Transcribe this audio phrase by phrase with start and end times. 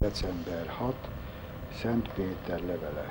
[0.00, 0.94] December 6.
[1.80, 3.06] Szent Péter levele.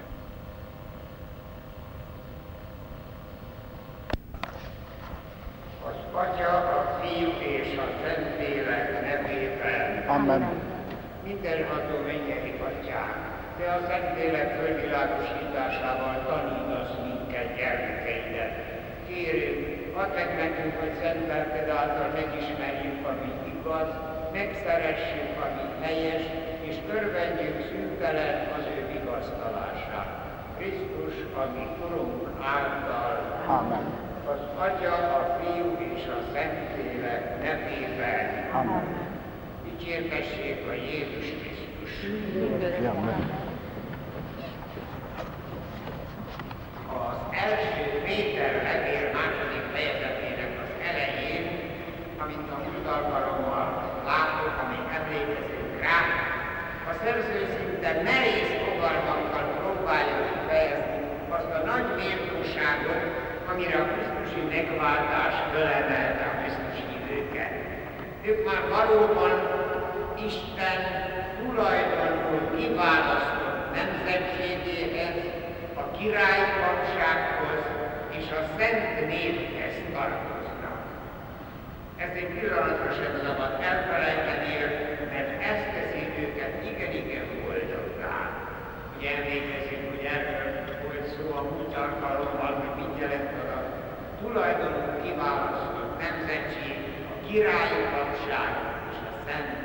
[5.88, 10.08] Az Atya, a Fiú és a Szentlélek nevében.
[10.08, 10.48] Amen.
[11.24, 13.18] Mindenható mennyei Atyám,
[13.58, 18.54] Te a Szentlélek fölvilágosításával tanítasz minket gyermekeidet.
[19.08, 23.90] Kérünk, add meg nekünk, hogy szent lelked által megismerjük, ami igaz,
[24.34, 30.28] megszeressük, ami helyes, és örvendjük szüntelen az ő vigasztalását.
[30.58, 33.86] Krisztus, ami Urunk által, Amen.
[34.26, 38.52] az Atya, a Fiú és a Szentlélek nevében.
[38.54, 38.84] Amen.
[39.64, 41.94] Dicsértessék a Jézus Krisztus.
[42.98, 43.48] Amen.
[46.88, 51.46] Az első Péter levél második fejezetének az elején,
[52.24, 53.68] amint a múlt alkalommal
[54.06, 56.00] látok, amíg emlékezünk rá,
[56.90, 56.94] a
[57.90, 63.04] szinte nehéz fogalmakkal próbálja kifejezni azt a nagy méltóságot,
[63.52, 67.52] amire a Krisztusi megváltás fölemelte a Krisztus hívőket.
[68.30, 69.34] Ők már valóban
[70.28, 70.80] Isten
[71.40, 75.18] tulajdonul kiválasztott nemzetségéhez,
[75.82, 77.62] a királyi papsághoz
[78.20, 80.80] és a szent néphez tartoznak.
[81.98, 84.54] Ezért pillanatra sem szabad elfelejteni,
[85.12, 87.39] mert ez teszi őket igen-igen.
[89.08, 90.44] Emlékezünk, hogy erről
[90.84, 93.62] volt szó a múlt alkalommal, hogy mit jelent az a
[94.22, 96.78] tulajdonul kiválasztott nemzetség,
[97.14, 98.52] a királyi papság
[98.92, 99.60] és a szent.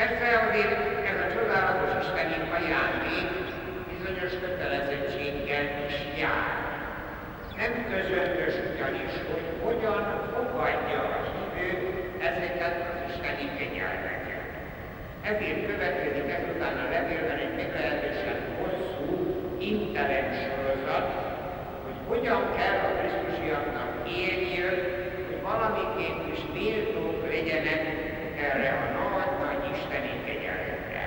[0.00, 3.28] Persze azért ez a csodálatos isteni ajándék
[3.90, 6.52] bizonyos kötelezettséggel is jár.
[7.56, 11.68] Nem közömbös ugyanis, hogy hogyan fogadja a hívő
[12.18, 14.19] ezeket az isteni kegyelmeket.
[15.22, 19.10] Ezért következik ezután a levélben egy meglehetősen hosszú
[19.58, 21.08] internet sorozat,
[21.84, 23.90] hogy hogyan kell a Krisztusiaknak
[24.22, 24.78] élniük,
[25.26, 27.82] hogy valamiként is méltók legyenek
[28.48, 31.04] erre a nagy-nagy isteni kegyelemre.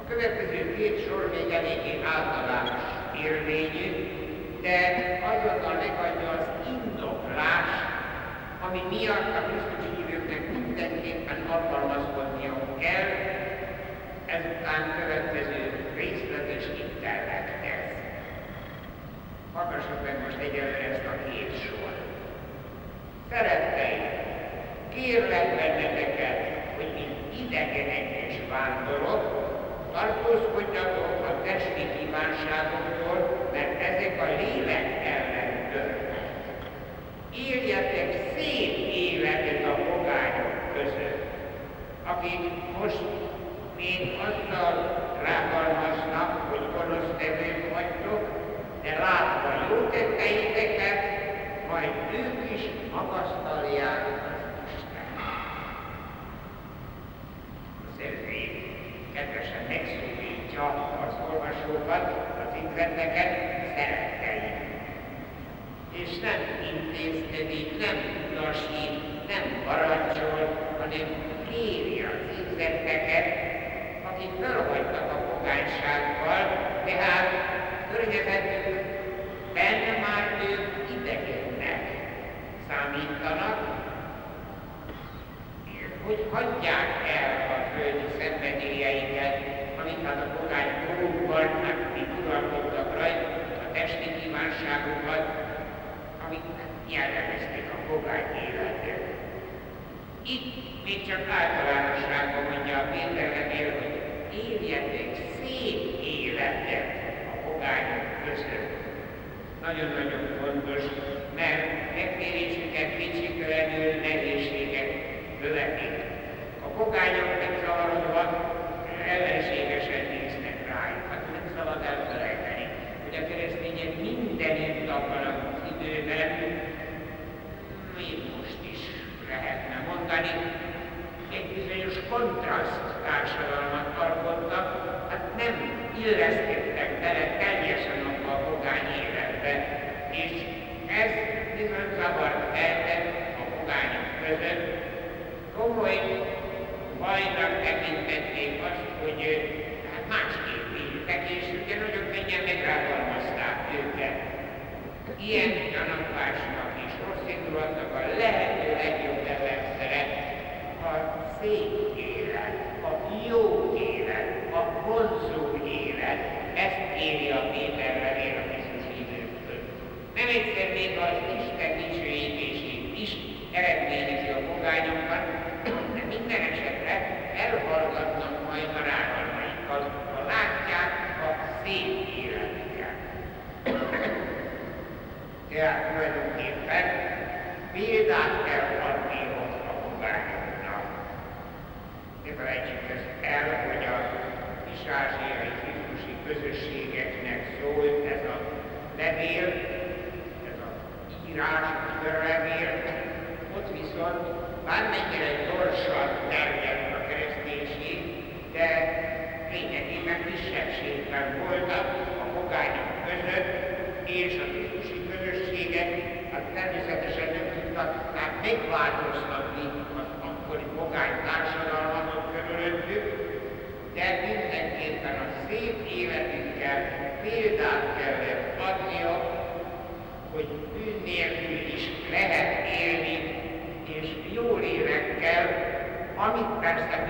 [0.00, 2.84] A következő két sor még eléggé általános
[3.24, 3.88] élményű,
[4.62, 4.76] de
[5.32, 7.82] azonnal megadja az indoklást,
[8.66, 12.52] ami miatt a Krisztus hívőknek mindenképpen alkalmazkodnia
[12.82, 13.08] kell,
[14.36, 15.60] ezután következő
[15.96, 17.84] részletes intervekhez.
[19.54, 21.92] Hallgassuk meg most egyelőre ezt a két sor.
[23.30, 24.04] Szeretteim,
[24.94, 26.38] kérlek benneteket,
[26.76, 29.22] hogy mint idegenek és vándorok,
[29.92, 33.41] tartózkodjatok a testi kívánságoktól,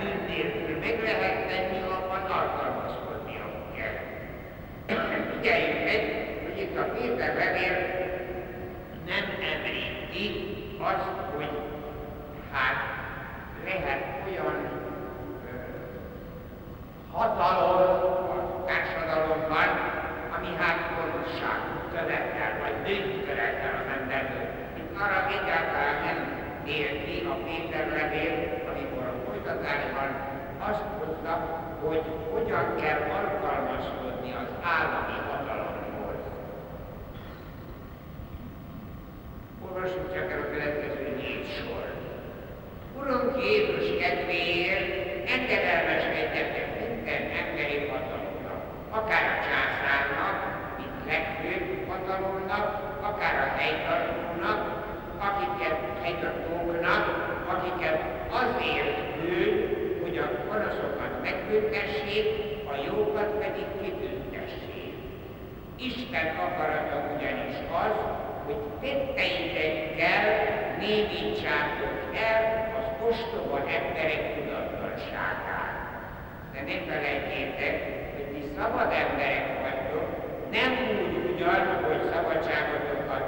[0.03, 3.45] persze bűn nélkül meg lehet tenni, abban alkalmazkodnia
[3.75, 3.97] kell.
[5.31, 6.01] Figyeljünk meg,
[6.43, 7.77] hogy itt a Péter levél
[9.05, 10.25] nem említi
[10.79, 11.49] azt, hogy
[12.51, 12.77] hát
[13.65, 14.55] lehet olyan
[17.11, 17.79] hatalom
[18.29, 19.69] a társadalomban,
[20.37, 24.47] ami hát gonoszságot követel, vagy bűnt követel az emberből.
[24.77, 28.33] Itt arra egyáltalán nem ér ki a Péter levél,
[28.71, 30.09] amikor a folytatásban
[30.69, 31.33] azt mondta,
[31.83, 36.21] hogy hogyan kell alkalmazkodni az állami hatalomhoz.
[39.65, 41.83] Olvassuk csak el a következő négy sor.
[42.99, 44.89] Urunk Jézus kedvéért
[45.35, 50.37] engedelmeskedjetek minden emberi hatalomnak, akár a császárnak,
[50.77, 52.67] mint legfőbb hatalomnak,
[53.09, 54.61] akár a helytartónak,
[55.27, 57.03] akiket helytartóknak,
[57.53, 57.99] akiket
[58.41, 62.25] azért küld, hogy a panaszokat megbüntessék,
[62.71, 64.93] a jókat pedig kibüntessék.
[65.77, 67.95] Isten akarata ugyanis az,
[68.83, 70.25] hogy tetteitekkel
[70.79, 71.95] némítsátok
[72.29, 72.41] el
[72.79, 75.73] az ostoba emberek tudatlanságát.
[76.53, 77.75] De ne felejtjétek,
[78.13, 80.07] hogy mi szabad emberek vagytok,
[80.51, 83.25] nem úgy ugyan, hogy szabadságotokat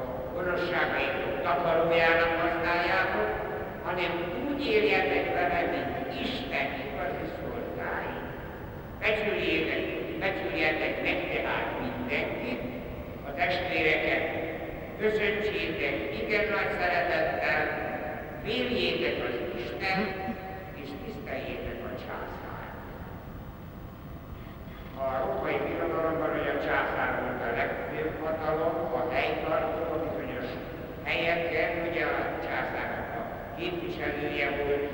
[0.00, 0.04] a
[0.34, 3.28] gonoszságaitok takarójának használjátok,
[3.84, 4.12] hanem
[4.48, 8.14] úgy éljetek vele, mint Isten igazi szolgái.
[9.00, 9.82] Becsüljétek,
[10.22, 12.60] becsüljetek meg tehát mindenkit,
[13.28, 14.45] a testvéreket
[15.00, 17.62] köszöntsétek igen nagy szeretettel,
[18.44, 20.00] féljétek az Isten,
[20.82, 22.66] és tiszteljétek a császár.
[25.04, 30.50] A római birodalomban, hogy a császár volt a legfőbb hatalom, a helytartó, bizonyos
[31.04, 33.22] helyeken, ugye a császárnak a
[33.58, 34.90] képviselője volt,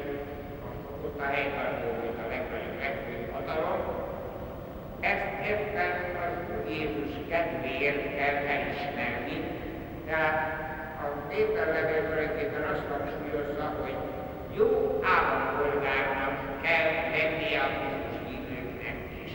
[1.05, 3.81] ott a helytartó volt a legnagyobb, legfőbb hatalom.
[5.00, 5.93] Ezt éppen
[6.25, 6.34] az
[6.69, 9.61] Jézus kedvéért kell elismerni,
[10.12, 10.40] tehát
[11.04, 13.96] a Péter levél tulajdonképpen azt hangsúlyozza, hogy
[14.58, 14.68] jó
[15.14, 19.32] állampolgárnak kell lennie a Krisztus hívőknek is.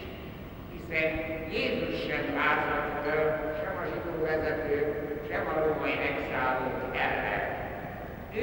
[0.71, 1.09] Hiszen
[1.55, 3.25] Jézus sem vázott föl,
[3.59, 4.77] sem a zsidó vezető,
[5.29, 7.43] sem a római megszállók ellen.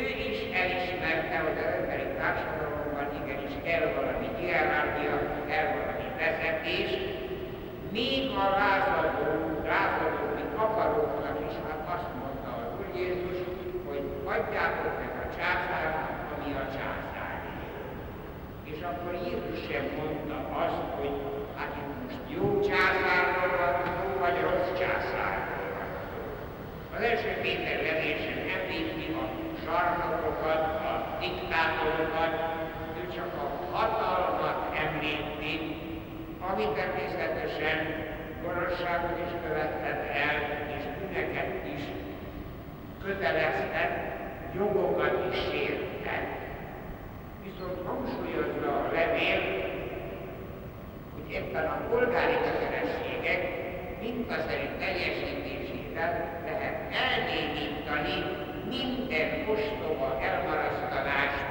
[0.00, 5.16] Ő is elismerte, hogy az emberi társadalomban igenis kell valami hierarchia,
[5.50, 6.90] kell valami vezetés,
[7.96, 9.28] még a lázadó,
[9.72, 13.38] lázadóknak akaróknak is hát azt mondta az Úr Jézus,
[13.86, 17.52] hogy adjátok meg a császárnak, ami a császári.
[18.72, 21.14] És akkor Jézus sem mondta azt, hogy
[21.56, 26.18] hát itt most jó császárról van szó, vagy rossz császárról van szó.
[26.94, 29.24] Az első Péter levél sem említi a
[29.64, 32.34] zsarnokokat, a diktátorokat,
[32.98, 33.46] ő csak a
[33.76, 35.54] hatalmat említi,
[36.48, 37.78] ami természetesen
[38.42, 40.36] gonoszságot is követhet el,
[40.76, 41.82] és bűneket is
[43.04, 43.92] kötelezhet,
[44.56, 46.26] jogokat is sérthet.
[47.44, 49.40] Viszont hangsúlyozza a levél,
[51.14, 53.40] hogy éppen a polgári kötelességek
[54.00, 56.12] mintaszerint teljesítésével
[56.44, 58.16] lehet elnémítani
[58.68, 61.44] minden ostoba elmarasztalást,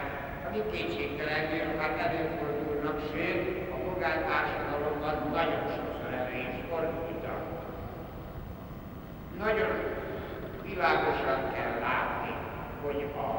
[0.47, 7.41] ami kétségtelenül hát előfordulnak, sőt, a polgártársadalomban nagyon sokszor elő is fordultak.
[9.37, 10.02] Nagyon
[10.73, 12.33] világosan kell látni,
[12.83, 13.29] hogy a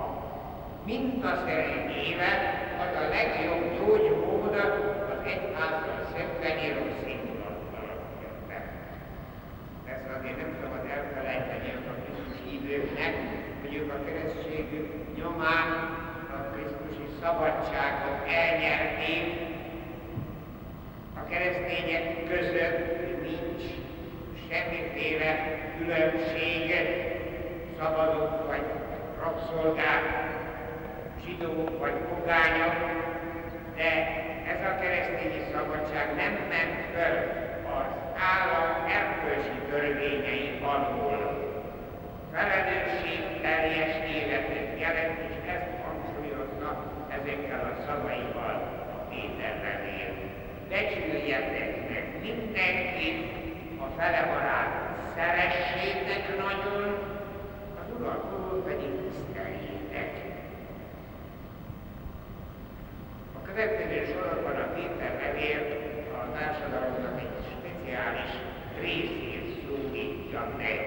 [0.85, 2.43] mintaszerű élet
[2.85, 4.55] az a legjobb gyógymód
[5.13, 8.65] az egyházzal szembeni rossz indulattalaknak.
[9.93, 13.15] Ez azért nem szabad elfelejteni a Krisztus hívőknek,
[13.61, 15.69] hogy ők a keresztségük nyomán
[16.37, 19.27] a Krisztusi szabadságot elnyerték,
[21.21, 23.65] a keresztények között nincs
[24.49, 25.33] semmiféle
[25.79, 26.71] különbség
[27.79, 28.65] szabadok vagy
[29.23, 30.05] rabszolgák,
[31.25, 32.77] zsidók vagy pogányok,
[33.77, 33.91] de
[34.53, 37.17] ez a keresztényi szabadság nem ment föl
[37.79, 37.91] az
[38.33, 41.23] állam erkölcsi törvényei alól.
[42.33, 46.71] Felelősség teljes életet jelent, és ezt hangsúlyozza
[47.17, 48.57] ezekkel a szavaival
[48.97, 50.11] a Péter levél.
[50.69, 53.21] Becsüljetek meg mindenkit,
[53.85, 54.73] a fele barát
[55.17, 57.14] szeressétek nagyon,
[57.99, 60.11] urat pedig tiszteljétek.
[63.39, 65.61] A következő sorokban a Péter levél
[66.21, 68.33] a társadalomnak egy speciális
[68.81, 70.79] részét szólítja meg.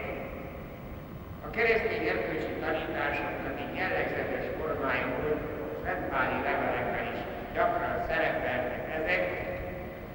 [1.45, 5.41] A keresztény erkölcsi tanításoknak egy jellegzetes formája volt,
[5.83, 7.19] Szentpáli levelekben is
[7.53, 9.23] gyakran szerepelnek ezek,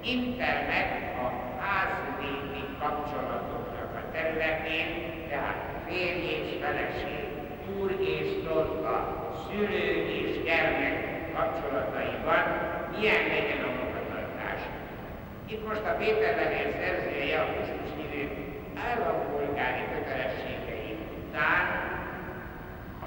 [0.00, 0.88] intelnek
[1.24, 1.26] a
[1.60, 4.88] házvéti kapcsolatoknak a területén,
[5.28, 7.24] tehát férj és feleség,
[7.78, 8.96] úr és szolga,
[9.44, 10.96] szülő és gyermek
[11.34, 12.44] kapcsolataiban
[12.92, 14.60] milyen legyen a magatartás.
[15.52, 18.24] Itt most a Péter levél szerzője a Krisztus hívő
[18.86, 21.64] állampolgári kötelességei után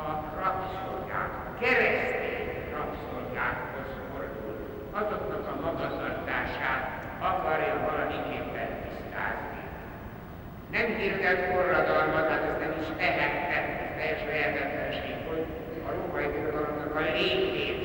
[0.03, 0.07] a
[0.41, 4.55] rabszolgák, keresztény rabszolgákhoz fordul.
[4.99, 6.83] Azoknak a magatartását
[7.19, 7.75] akarja
[8.07, 8.54] tisztázni.
[10.75, 15.43] Nem hirdet forradalmat, hát ezt nem is tehette, ez teljes lehetetlenség, hogy
[15.87, 17.79] a római birodalomnak a létét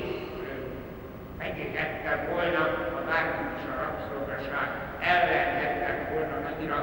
[1.41, 2.63] megégettem volna,
[2.99, 4.67] a bárki is a rabszolgaság
[5.13, 6.77] ellen tettem volna, annyira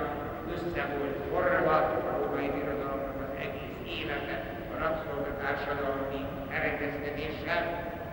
[0.55, 1.77] össze volt forrva
[2.11, 4.37] a római birodalomnak az egész élete
[4.73, 6.21] a rabszolgatársadalmi
[6.55, 7.63] elrendezkedéssel,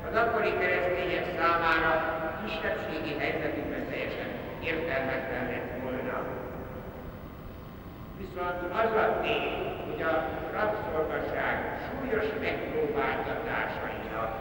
[0.07, 1.91] az akkori keresztények számára
[2.41, 4.29] kisebbségi helyzetükben teljesen
[4.69, 5.64] értelmetlen lett.
[8.25, 9.55] Viszont az a tény,
[9.88, 10.13] hogy a
[10.53, 11.55] rabszolgaság
[11.86, 14.32] súlyos megpróbáltatásainak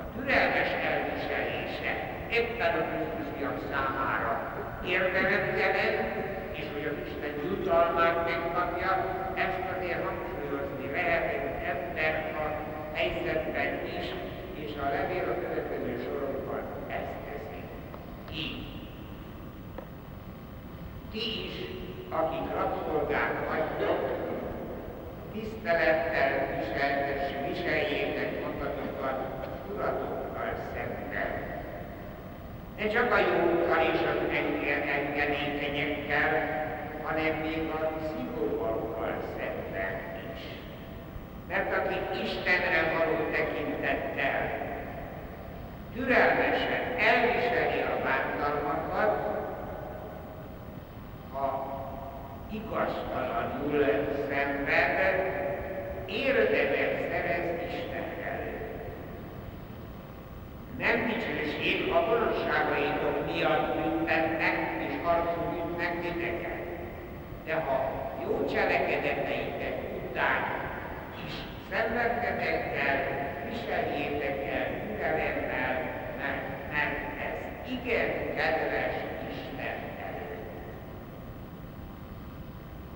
[0.00, 1.92] a türelmes elviselése
[2.30, 4.32] éppen a Krisztusiak számára
[4.84, 5.94] érdelemtelen,
[6.52, 8.90] és hogy az Isten jutalmát megkapja,
[9.34, 11.24] ezt azért hangsúlyozni lehet
[11.72, 12.46] ebben a
[12.92, 14.06] helyzetben is,
[14.64, 17.60] és a levél a következő sorokban ezt teszi.
[18.32, 18.66] Így.
[21.12, 21.56] Ti is,
[22.10, 24.00] akik rabszolgák vagytok,
[25.32, 29.18] tisztelettel viseltes, viseljétek magatokat
[29.72, 31.32] uratokkal szemben.
[32.78, 34.20] Ne csak a jókkal és az
[34.96, 36.30] engedékenyekkel,
[37.02, 39.94] hanem még a szigorúakkal szemben
[40.34, 40.42] is.
[41.48, 44.68] Mert akik Istenre való tekintettel
[45.94, 49.38] türelmesen elviseli a bántalmakat,
[51.32, 51.79] ha
[52.52, 53.84] igaztalanul
[54.28, 55.18] szenved,
[56.06, 58.70] érdemet szerez Isten előtt.
[60.78, 64.56] Nem dicsőség, ha gonoszságaitok miatt büntetnek
[64.88, 66.62] és harcul ütnek titeket.
[67.44, 67.90] De ha
[68.22, 69.76] jó cselekedeteitek
[70.10, 70.42] után
[71.26, 71.32] is
[71.70, 72.98] szenvedtetek el,
[73.48, 74.80] viseljétek el
[76.20, 78.94] mert, mert ez igen kedves
[79.30, 80.50] Isten előtt.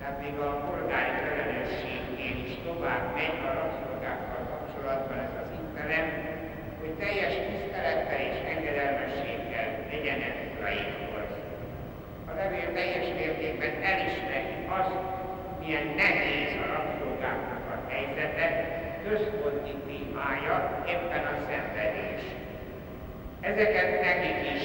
[0.05, 6.07] Tehát még a polgári felelősségnél is tovább megy a rabszolgákkal kapcsolatban ez az interem,
[6.79, 11.31] hogy teljes tisztelettel és engedelmességgel legyenek uraikhoz.
[12.29, 14.95] A levél teljes mértékben elismeri azt,
[15.61, 18.45] milyen nehéz a rabszolgáknak a helyzete,
[19.05, 20.55] központi témája
[20.93, 22.23] éppen a szenvedés.
[23.49, 24.63] Ezeket nekik is,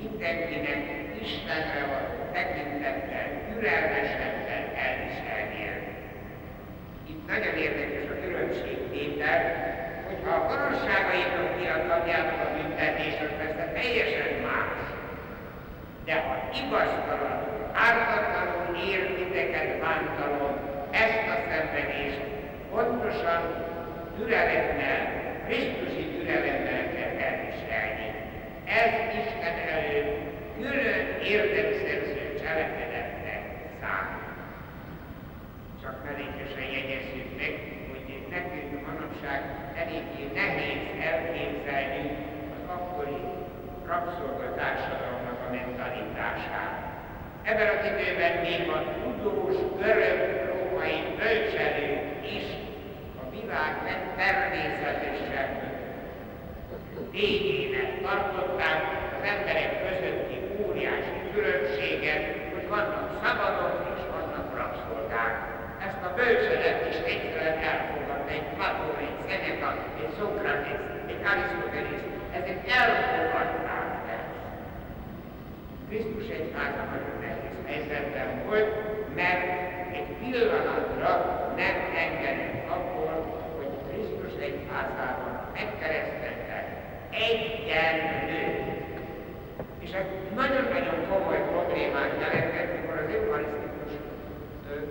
[0.00, 0.80] mindenkinek
[1.22, 5.74] Istenre való tekintettel, türelmesebbel elviselnie.
[7.10, 9.40] Itt nagyon érdekes a különbségtétel,
[10.08, 14.78] hogyha a gonoszságaitok miatt adjátok a büntetést, az persze teljesen más.
[16.04, 20.54] De ha igaztalanul, ártatlanul ér titeket bántalom,
[20.90, 22.20] ezt a szenvedést
[22.70, 23.42] pontosan
[24.16, 25.00] türelemmel,
[25.46, 28.08] Krisztusi türelemmel kell elviselni.
[28.80, 33.42] Ez Isten előtt külön érdemszerző cselekedetnek
[33.80, 34.28] számít.
[35.82, 37.54] Csak mellékesen jegyezzük meg,
[37.90, 39.40] hogy nekünk manapság
[39.82, 42.04] eléggé nehéz elképzelni
[42.54, 43.20] az akkori
[44.02, 46.72] rabszolgatársadalomnak a mentalitását.
[47.42, 50.18] Ebben az időben még a tudós görög
[50.50, 52.04] római bölcselők
[52.36, 52.46] is
[53.22, 55.52] a világ legtermészetesebb
[57.12, 58.80] lényének tartották
[59.16, 65.34] az emberek közötti óriási különbséget, hogy vannak szabadok és vannak rabszolgák.
[65.86, 69.68] Ezt a bölcsödet is egyszerűen elfogadta egy Platón, egy Seneca,
[70.00, 70.80] egy Szokrates,
[71.10, 72.04] egy Arisztotelész,
[72.38, 73.91] ezek elfogadták.
[75.92, 78.70] Krisztus egyháza nagyon nehéz helyzetben volt,
[79.20, 79.44] mert
[79.98, 81.12] egy pillanatra
[81.62, 83.14] nem engedett abból,
[83.56, 86.64] hogy Krisztus egyházában megkereszteltek
[87.28, 88.44] egyenlő.
[89.84, 90.06] És ez
[90.40, 93.92] nagyon-nagyon komoly problémát jelentett, mikor az eucharisztikus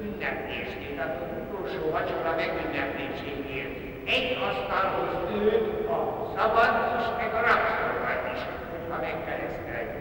[0.05, 3.67] ünneplésnél, tehát az utolsó vacsora megünneplésénél
[4.15, 6.00] egy asztalhoz ült a
[6.36, 8.41] szabad is, meg a rabszolgat is,
[8.72, 10.00] hogyha megkeresztelt volt.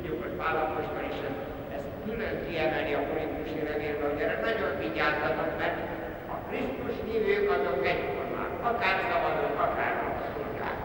[0.00, 1.18] tudjuk, hogy Pálapostól is
[1.76, 5.78] ezt, külön kiemeli a politikusi levélben, hogy erre nagyon vigyázzatok, mert
[6.34, 10.78] a Krisztus hívők azok egyformák, akár szabadok, akár rabszolgák.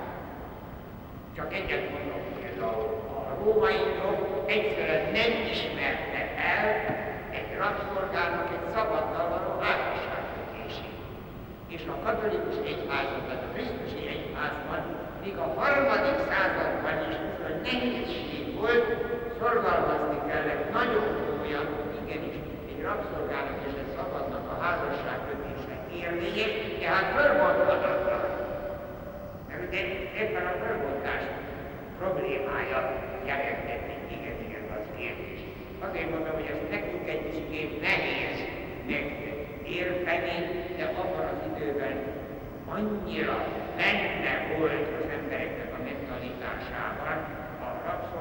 [1.38, 2.88] Csak egyet mondok például,
[3.30, 4.18] a római jog
[4.56, 6.22] egyszerűen nem ismerte
[6.58, 6.68] el
[7.38, 10.98] egy rabszolgának egy szabaddal való házasságkötését.
[11.76, 14.82] És a katolikus egyházban, tehát a Krisztusi egyházban,
[15.24, 18.86] még a harmadik században is bizony nehézség volt,
[19.40, 21.68] szorgalmazni kellett nagyon komolyan,
[22.02, 22.36] igenis,
[22.72, 28.24] egy rabszolgának és egy szabadnak a házasságkötése érvényes, tehát fölmondhatatlan.
[29.48, 29.82] Mert ugye
[30.22, 31.24] éppen a fölmondás
[32.00, 32.80] problémája
[33.30, 35.42] jelentett egy igen, igen az értés.
[35.88, 38.38] Azért mondom, hogy ez nekünk egy kicsit nehéz
[38.92, 40.38] megérteni,
[40.78, 41.98] de abban az időben
[42.76, 43.38] annyira
[43.78, 47.45] benne volt az embereknek a mentalitásában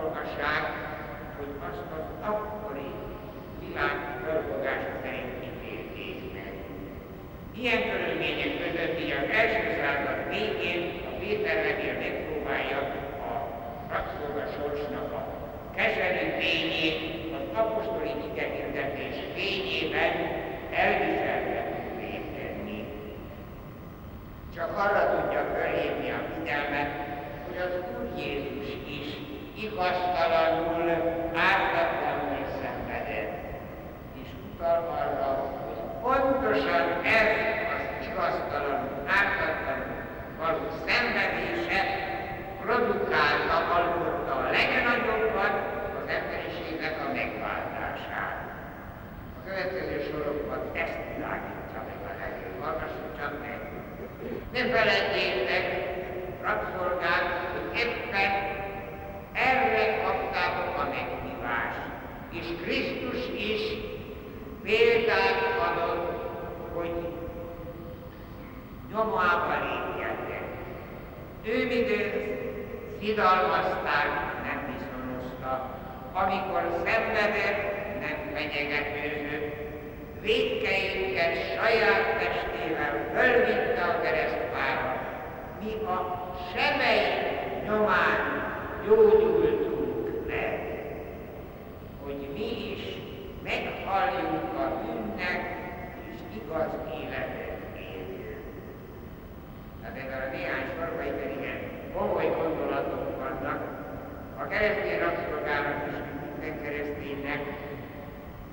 [0.05, 0.63] rabszolgaság,
[1.37, 2.91] hogy azt az akkori
[3.61, 6.53] világ fölfogása szerint ítélték meg.
[7.61, 12.79] Ilyen körülmények között így az első század végén a Péter levél megpróbálja
[13.31, 13.33] a
[13.93, 15.23] rabszolgasorsnak a
[15.77, 16.99] keserű tényét
[17.37, 20.13] az apostoli igehirdetés fényében
[20.85, 22.81] elviselhetővé tenni.
[24.55, 26.91] Csak arra tudja fölhívni a figyelmet,
[27.47, 29.09] hogy az Úr Jézus is
[29.67, 30.91] igaztalanul,
[31.51, 33.35] ártatlanul szenvedett,
[34.23, 35.31] és utal arra,
[35.65, 36.87] hogy pontosan
[37.21, 37.31] ez
[37.75, 40.01] az igaztalanul, ártatlanul
[40.39, 41.81] való szenvedése
[42.63, 45.55] produkálta, alkotta a legnagyobbat
[45.99, 48.37] az emberiségnek a megváltását.
[49.39, 52.63] A következő sorokban ezt világítja meg a legjobb.
[52.63, 53.59] Hallgassuk csak meg.
[54.53, 55.67] Ne felejtjétek,
[56.43, 58.33] rabszolgák, hogy éppen
[59.35, 61.85] erre kaptátok a meghívást.
[62.31, 63.61] És Krisztus is
[64.63, 66.23] példát adott,
[66.75, 67.09] hogy
[68.93, 70.45] nyomába lépjetek.
[71.45, 72.13] Ő midőn
[73.01, 74.09] szidalmazták,
[74.45, 75.71] nem viszonozta.
[76.13, 77.63] Amikor szenvedett,
[78.01, 79.63] nem fenyegetőzött.
[80.21, 85.03] Védkeinket saját testével fölvitte a keresztfára,
[85.61, 87.03] mi a sebei
[87.67, 88.35] nyomán
[88.87, 90.59] gyógyultunk meg,
[92.05, 92.83] hogy mi is
[93.43, 95.41] meghalljunk a bűnnek,
[96.11, 98.45] és igaz életet éljünk.
[99.81, 101.07] Tehát ebben a néhány sorban
[101.39, 101.59] igen
[101.97, 103.61] komoly gondolatok vannak.
[104.39, 107.43] A keresztény rabszolgának is minden kereszténynek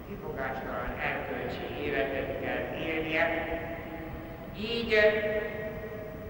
[0.07, 3.25] kifogástalan erkölcsi életet kell élnie,
[4.57, 4.91] így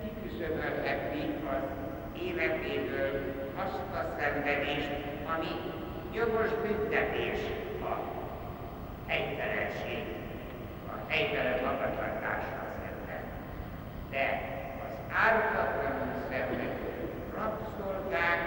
[0.02, 1.64] kiküszöbölheti az
[2.22, 4.92] életéből azt a szenvedést,
[5.34, 5.52] ami
[6.14, 7.40] jogos büntetés
[7.84, 7.94] a
[9.08, 10.04] helytelenség,
[10.94, 13.24] a helytelen magatartásra szemben.
[14.12, 14.26] De
[14.86, 14.94] az
[15.26, 16.70] ártatlanul szenvedő
[17.36, 18.42] rabszolgák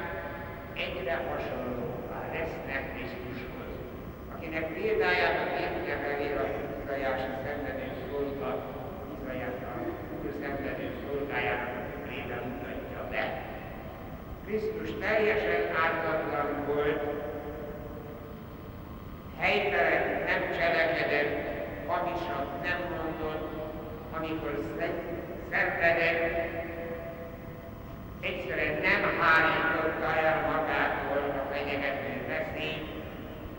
[0.85, 3.73] egyre hasonlóvá lesznek Krisztushoz,
[4.35, 5.99] akinek példáját a Péter
[6.41, 6.47] a
[6.81, 8.51] Izrajási szenvedő szolga,
[9.15, 9.73] Izrajás a
[10.15, 13.53] úr szenvedő szolgájának a tükrébe mutatja be.
[14.47, 17.03] Krisztus teljesen ártatlan volt,
[19.39, 21.33] helytelen nem cselekedett,
[21.87, 23.49] hamisat nem mondott,
[24.17, 24.53] amikor
[25.51, 26.53] szenvedett,
[28.21, 32.89] egyszerűen nem hárította el magától a fenyegető veszélyt,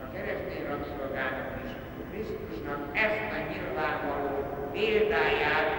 [0.03, 1.71] a keresztény rabszolgának is
[2.11, 5.69] Krisztusnak ezt a nyilvánvaló példáját,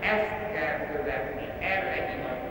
[0.00, 2.45] ezt kell követni, erre levél.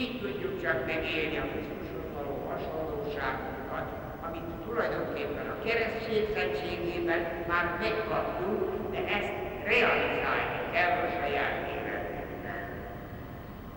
[0.00, 3.88] Így tudjuk csak megélni a Krisztushoz való hasonlóságunkat,
[4.26, 8.60] amit tulajdonképpen a keresztség szentségében már megkaptunk,
[8.94, 9.34] de ezt
[9.70, 12.64] realizálni kell a saját életünkben.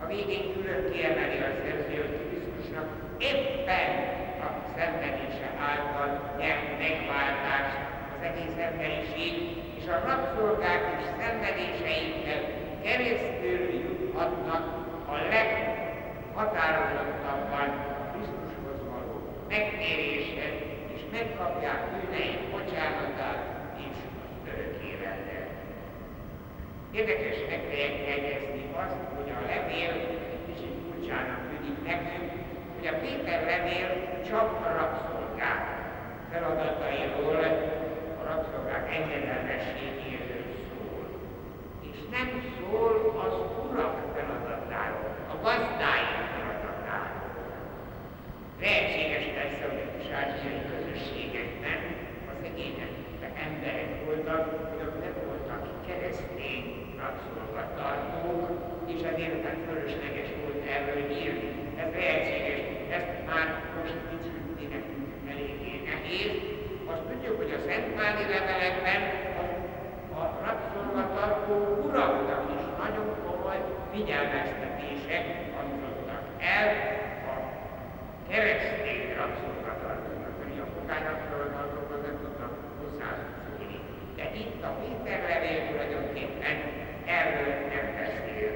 [0.02, 2.88] A végén külön kiemeli a szerző, hogy Krisztusnak
[3.32, 3.90] éppen
[4.46, 6.08] a szenvedése által
[6.40, 7.78] nyert megváltást
[8.14, 9.34] az egész emberiség,
[9.78, 12.40] és a rabszolgák és szenvedéseikkel
[12.84, 14.64] keresztül juthatnak
[15.12, 15.14] a
[16.38, 17.68] leghatározottabban
[18.12, 19.14] Krisztushoz való
[19.48, 20.56] megtéréshez,
[20.94, 23.40] és megkapják bűneik bocsánatát
[23.86, 23.96] és
[24.50, 25.50] örök életet.
[26.92, 29.92] Érdekes megjegyezni azt, hogy a levél
[30.46, 32.30] kicsit furcsának tűnik nekünk,
[32.74, 33.90] hogy a Péter levél
[34.28, 35.62] csak a rabszolgák
[36.30, 37.42] feladatairól,
[38.20, 41.02] a rabszolgák engedelmességéről szól.
[41.90, 42.92] És nem szól
[43.26, 46.27] az urak feladatáról, a gazdái feladatáról.
[48.60, 51.80] Lehetséges persze, hogy a kisártyai közösségekben
[52.30, 52.92] a szegények
[53.46, 56.64] emberek voltak, hogy nem voltak keresztény
[57.02, 58.42] rabszolgatartók,
[58.92, 61.50] és ezért tehát fölösleges volt erről írni.
[61.82, 62.60] Ez lehetséges,
[62.96, 66.34] ezt már most kicsit nekünk eléggé nehéz.
[66.92, 69.02] Azt tudjuk, hogy a Szentmári levelekben
[69.42, 69.44] a,
[70.20, 71.54] a rabszolgatartó
[71.86, 73.60] uraknak is nagyon komoly
[73.92, 76.24] figyelmeztetések hangzottak
[76.56, 76.66] el
[78.32, 83.78] keresztény rabszolgatartóknak, hogy a pogány rabszolgatartóknak nem tudnak hozzászólni.
[84.18, 86.56] De itt a Péter levél tulajdonképpen
[87.20, 88.50] erről nem beszél.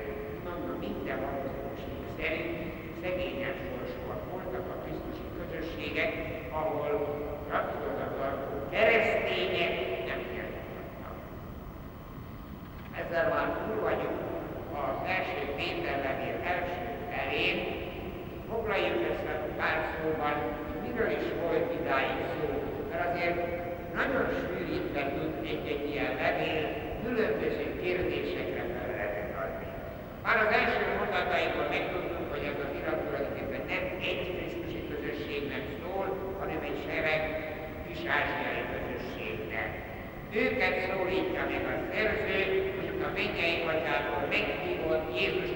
[0.47, 2.57] Mondom, minden valószínűség szerint
[3.03, 6.13] szegényes sorsúak voltak a Krisztusi közösségek,
[6.59, 6.91] ahol
[7.53, 9.75] rabszolgatartó keresztények
[10.09, 11.17] nem jártak.
[13.01, 14.21] Ezzel már túl vagyunk
[14.83, 17.82] az első Péter levél első felén.
[18.53, 20.37] Foglaljuk össze pár szóban,
[20.85, 22.47] miről is volt idáig szó,
[22.91, 23.39] mert azért
[23.99, 26.65] nagyon sűrítve tud egy-egy ilyen levél
[27.05, 29.69] különböző kérdésekre fel lehet adni.
[30.25, 36.07] Már az első mondataiból megtudtuk, hogy ez az irat tulajdonképpen nem egy Krisztusi közösségnek szól,
[36.41, 37.23] hanem egy sereg
[37.87, 39.71] kis-ázsiai közösségnek.
[40.43, 42.41] Őket szólítja meg a szerző,
[42.77, 45.51] hogy a mennyei atyától meghívott Jézus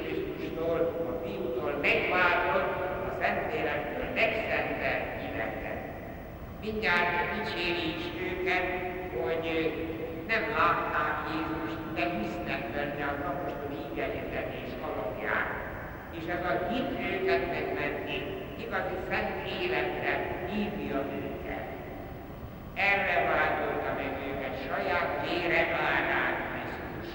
[0.57, 2.75] Krisztustól, a fiútól megváltott,
[3.09, 5.81] a Szentélektől megszentelt életet.
[6.61, 8.67] Mindjárt dicséri is őket,
[9.21, 9.45] hogy
[10.29, 15.47] nem látták Jézust, de hisznek benne az apostoli igehirdetés alapján.
[16.19, 18.19] És ez a hit őket megmenti,
[18.65, 20.13] igazi szent életre
[20.51, 21.67] hívja őket.
[22.75, 27.11] Erre váltolta meg őket saját vére árán Krisztus,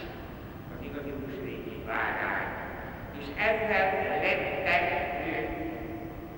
[0.73, 2.60] az igazi húsvéti várán.
[3.21, 3.87] És ezzel
[4.21, 4.83] lettek
[5.27, 5.49] ők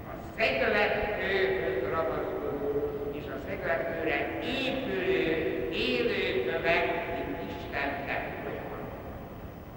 [0.10, 2.70] a szegletkőhöz ragaszkodó
[3.12, 8.78] és a szegletkőre épülő, élő kövek, mint Isten temploma.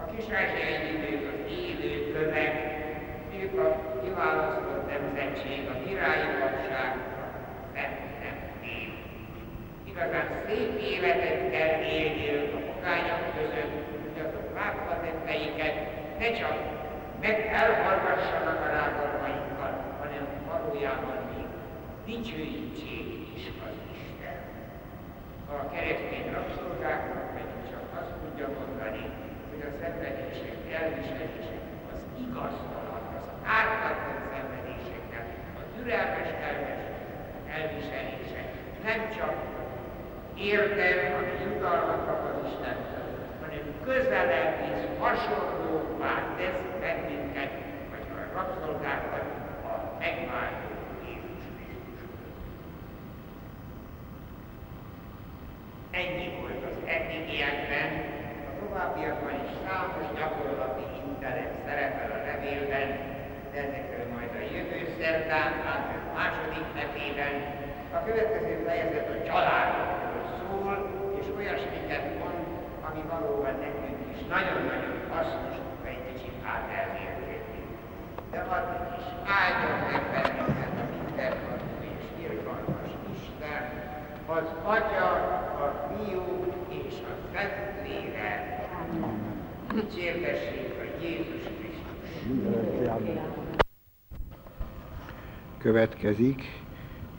[0.01, 2.55] A kis-ázsiai idők az élő kövek,
[3.41, 6.91] ők a kiválasztott nemzetség, a királyi papság,
[7.73, 8.91] szent nép.
[9.89, 15.75] Igazán szép életet kell élniük a pogányok között, hogy azok látva tetteiket
[16.19, 16.76] ne csak
[17.21, 21.47] meg elhallgassanak a rágalmaikkal, hanem valójában még
[22.05, 24.39] dicsőítsék is az Isten.
[25.55, 29.03] A keresztény rabszolgáknak pedig csak azt tudja mondani,
[29.49, 33.27] hogy a szenvedések, elviselések, az igaztalan, az
[33.57, 35.25] ártatlan szenvedéseknek,
[35.61, 36.83] a türelmes elves
[37.57, 38.47] elviselések
[38.87, 39.35] nem csak
[40.35, 42.96] érdem, ami jutalmat kap az Istentől,
[43.87, 47.51] közelebb és hasonlóvá tesz bennünket,
[47.91, 49.25] vagy a rabszolgákat
[49.71, 50.69] a megváltó
[51.05, 52.31] Jézus Krisztushoz.
[56.01, 57.89] Ennyi volt az eddigiekben,
[58.49, 62.87] a továbbiakban is számos gyakorlati internet szerepel a levélben,
[63.51, 65.73] de ezekről majd a jövő szerdán, a
[66.17, 67.35] második hetében.
[67.97, 70.75] A következő fejezet a családokról szól,
[71.19, 72.45] és olyasmiket mond,
[72.87, 73.76] ami valóban nekünk
[74.17, 77.61] is nagyon-nagyon hasznos, ha egy kicsit át elmérkedni.
[78.31, 79.07] De addig is
[79.39, 81.51] áldjon meg bennünket a mindenható
[81.91, 83.63] és irgalmas Isten,
[84.25, 85.09] az Atya,
[85.65, 86.25] a Fiú
[86.67, 88.41] és a Szentlélek.
[89.73, 92.07] Dicsértessék a Jézus Krisztus.
[95.57, 96.41] Következik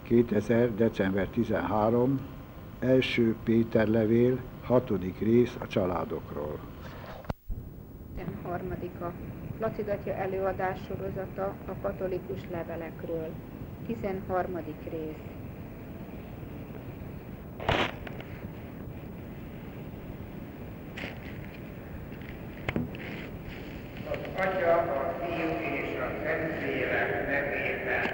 [0.03, 0.75] 2000.
[0.75, 2.21] december 13.
[2.81, 6.59] első Péter levél, hatodik rész a családokról.
[8.19, 9.13] 13-a.
[9.61, 13.29] Lacidatja előadás sorozata a katolikus levelekről.
[13.87, 14.55] 13.
[14.91, 15.15] rész.
[24.11, 28.07] Az a Fiú és a Szentlélek nevében.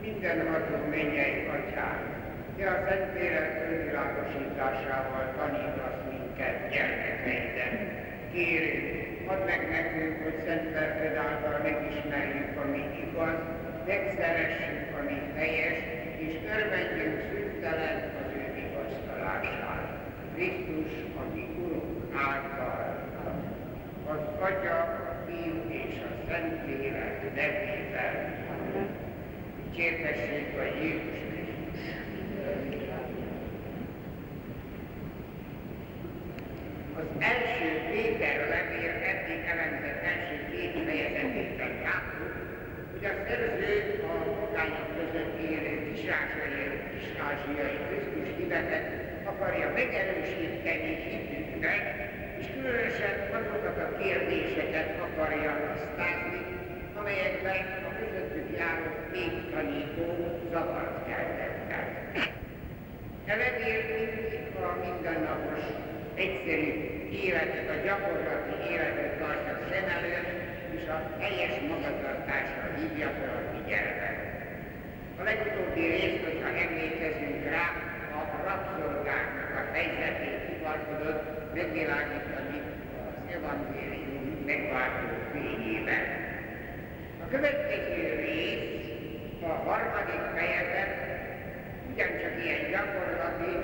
[0.00, 2.16] Mindenható mennyei Atyánk,
[2.56, 7.95] Te a Szentlélek fölvilágosításával tanítasz minket gyermekeidet
[8.36, 13.38] Kérünk, add meg nekünk, hogy Szent Lelked által megismerjük, ami igaz,
[13.86, 15.78] megszeressük, ami helyes,
[16.18, 19.82] és örvendjünk szüntelen az ő vigasztalásán.
[20.34, 22.82] Krisztus, ami Urunk által,
[24.12, 28.14] az Atya, a Fiú és a Szentlélek nevében.
[29.62, 33.05] Dicsértessék a Jézus Krisztus.
[37.00, 42.32] Az első Péter levél eddig elemzett első két fejezetében láttuk,
[42.92, 43.74] hogy a szerző
[44.10, 45.74] a magányok között élő
[46.94, 48.86] kis-ázsiai Krisztus hivetet
[49.24, 51.82] akarja megerősíteni hitüknek,
[52.40, 56.42] és különösen azokat a kérdéseket akarja tisztázni,
[56.98, 58.88] amelyekben a közöttük járó
[59.52, 60.06] tanító
[60.52, 61.84] zavart keltettek.
[63.26, 65.64] E levél mindig a mindennapos
[66.24, 66.70] egyszerű
[67.24, 70.30] életet, a gyakorlati életet tartja szem előtt,
[70.76, 74.18] és a helyes magatartásra hívja fel a figyelmet.
[75.20, 77.66] A legutóbbi rész, hogyha emlékezünk rá,
[78.20, 81.22] a rabszolgáknak a helyzetét hivatkozott
[81.54, 82.58] megvilágítani
[83.06, 86.04] az evangélium megváltó fényében.
[87.24, 88.64] A következő rész,
[89.42, 90.92] a harmadik fejezet
[91.92, 93.54] ugyancsak ilyen gyakorlati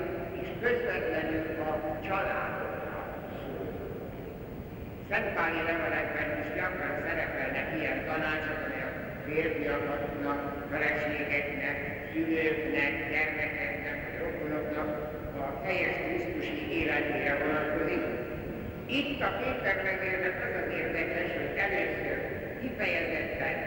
[0.43, 1.71] és közvetlenül a
[2.07, 3.01] családokra
[3.41, 3.67] szól.
[5.09, 8.91] Szentpáli levelekben is gyakran szerepelnek ilyen tanácsok, amely a
[9.25, 11.77] férfiaknak, feleségeknek,
[12.11, 14.89] szülőknek, gyermekeknek, vagy rokonoknak
[15.43, 18.03] a helyes Krisztusi életére vonatkozik.
[18.99, 19.31] Itt a
[19.87, 22.17] levélnek az az érdekes, hogy először
[22.61, 23.57] kifejezetten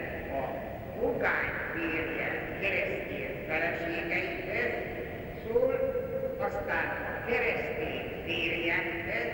[0.41, 0.43] a
[0.99, 2.29] pogány férje
[2.61, 4.71] keresztény feleségeikhez
[5.43, 6.06] szól,
[6.39, 9.31] aztán a keresztény férjekhez,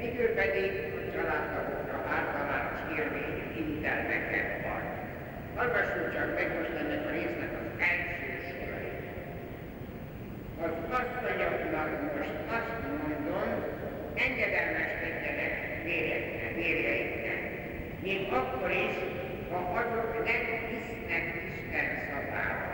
[0.00, 4.82] mikor pedig a családtagokra általános érvényű intelmeket van.
[5.56, 9.00] Hallgassuk csak meg most ennek a résznek az első sorait.
[10.64, 13.50] Az asszonyoknak most azt mondom,
[14.14, 15.54] engedelmeskedjenek
[16.54, 17.40] férjeiknek,
[18.02, 18.96] még akkor is,
[19.50, 22.67] ha azok nem hisznek Isten szavával.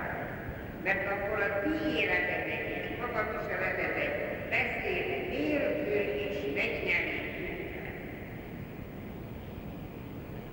[0.85, 4.13] Mert akkor a ti életetek és magaviseletetek
[4.51, 7.25] beszéd nélkül is megnyeri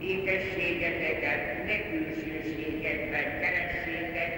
[0.01, 4.31] Ékességeteket ne külsőségekben keressétek,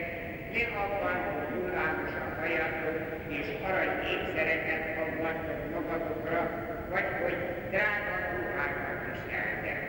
[0.53, 2.97] ne abban, hogy hullámos a hajatok
[3.39, 6.41] és arany ékszereket aggattok magatokra,
[6.89, 7.37] vagy hogy
[7.69, 9.81] drága ruhákat viseltek.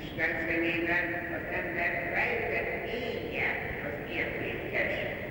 [0.00, 3.48] Isten szemében az ember rejtett énje
[3.86, 5.25] az értékes.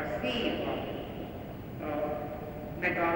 [0.00, 0.52] A szív,
[1.82, 1.94] a,
[2.80, 3.12] meg a,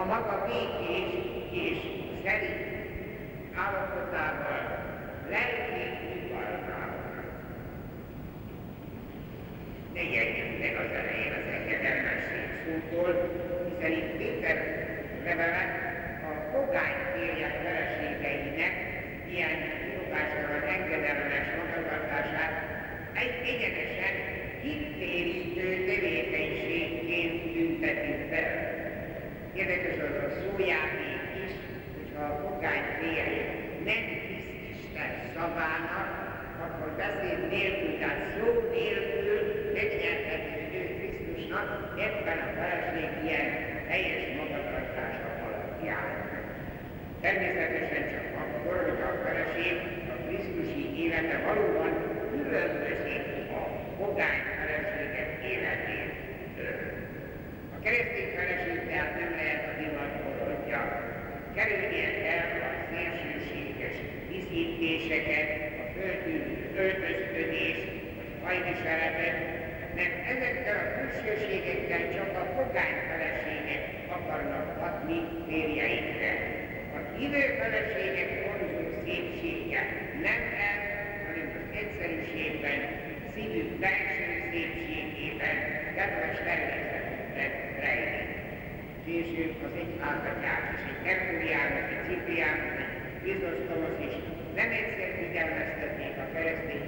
[0.00, 1.10] a maga békés
[1.50, 1.78] és
[2.24, 2.68] szerint
[3.54, 4.62] állapotával
[5.30, 7.24] lelki nyugalmával.
[9.94, 13.12] Ne ijedjünk meg az elején az engedelmesség szótól,
[13.68, 14.58] hiszen itt Péter
[15.24, 15.64] levele
[16.28, 18.74] a pogány férjek feleségeinek
[19.32, 22.54] ilyen kirogástalan engedelmes magatartását
[23.22, 24.14] egy egyenesen
[24.62, 28.68] hittérítő tevékenységként tünteti fel.
[29.68, 31.52] A szójáték is,
[31.96, 33.44] hogyha a pogány férje
[33.88, 36.10] nem hisz Isten szavának,
[36.64, 39.38] akkor beszéd nélkül, tehát szó nélkül
[39.74, 41.68] megnyerhető ő Krisztusnak,
[42.06, 43.48] ebben a feleség ilyen
[43.88, 46.10] helyes magatartása alapján.
[47.20, 49.74] Természetesen csak akkor, hogy a feleség
[50.12, 51.92] a Krisztusi élete valóban
[52.30, 53.24] különbözik
[53.60, 53.62] a
[53.98, 55.97] pogány feleségek életétől.
[57.88, 58.80] Keresztény feleség
[59.20, 60.80] nem lehet a divatkorodja.
[61.56, 63.96] Kerülnie kell a szélsőséges
[64.30, 65.48] diszítéseket,
[65.82, 66.36] a földű
[66.82, 67.78] öltözködés,
[68.18, 69.38] vagy hajviseletet,
[69.96, 73.82] mert ezekkel a külsőségekkel csak a pogány feleségek
[74.16, 76.32] akarnak hatni férjeikre.
[76.96, 79.82] A hívő feleségek vonzó szépsége
[80.26, 80.82] nem ez,
[81.26, 82.80] hanem az egyszerűségben,
[83.34, 85.56] szívük belső szépségében,
[85.96, 87.07] kedves természetükben
[87.84, 88.28] rejlik.
[89.06, 94.16] Később az egyházatják és egy Herkuliának, egy Cipriának, egy Krizosztomosz is
[94.58, 96.86] nem egyszer figyelmeztetnék a keresztény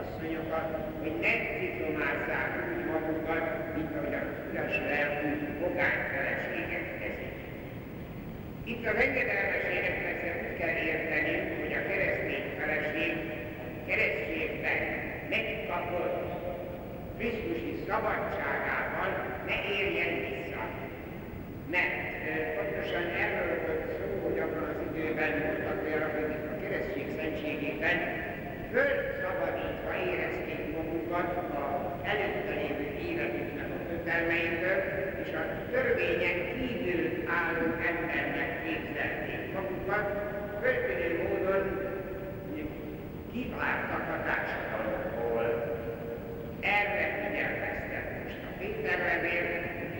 [0.00, 0.68] asszonyokat,
[1.02, 7.36] hogy ne ciplomázzák úgy magukat, mint ahogy a üres lelkű pogány feleségek teszik.
[8.70, 13.12] Itt az engedelmeséget persze úgy kell érteni, hogy a keresztény feleség
[13.88, 14.80] keresztségben
[15.30, 16.39] megkapott
[17.20, 19.10] Krisztusi szabadságával
[19.48, 20.62] ne érjen vissza.
[21.74, 21.96] Mert
[22.56, 27.98] pontosan erről volt szó, hogy abban az időben voltak olyanok, akik a keresztség szentségében
[28.72, 31.30] fölszabadítva érezték magukat
[31.64, 34.78] az előtte lévő életüknek a kötelmeitől,
[35.22, 37.04] és a törvényen kívül
[37.38, 40.06] álló embernek képzelték magukat,
[40.62, 41.64] történő módon
[43.32, 45.09] kiváltak a társadalomból.
[46.60, 49.46] Erre figyelmeztet most a Péter levél,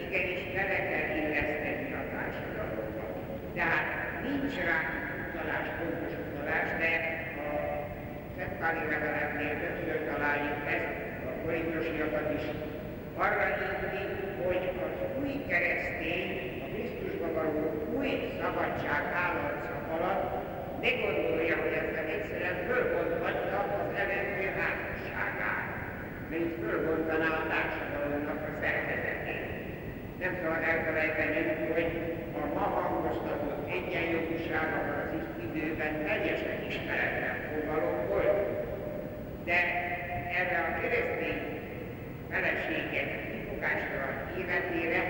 [0.04, 3.06] igenis bele kell illeszteni a társadalomba.
[3.54, 3.86] Tehát
[4.22, 4.78] nincs rá
[5.26, 6.92] utalás, pontos utalás, de
[7.44, 7.48] a
[8.36, 12.44] Szentpáli levelemnél többször találjuk ezt, a korintosiakat is
[13.16, 14.04] arra írni,
[14.44, 16.30] hogy az új keresztény,
[16.64, 17.64] a Krisztusba való
[17.96, 20.24] új szabadság állarca alatt
[20.82, 25.69] ne gondolja, hogy ezzel egyszerűen fölbonthatja az előző házasságát,
[26.30, 29.46] mint fölbontaná a társadalomnak a szervezetét.
[30.22, 31.40] Nem szabad elfelejteni,
[31.72, 31.90] hogy
[32.40, 35.10] a ma hangoztatott egyenjogúság az
[35.46, 38.38] időben teljesen ismeretlen fogalom volt,
[39.44, 39.58] de
[40.38, 41.40] erre a keresztény
[42.30, 45.00] feleségek kifogástalan életére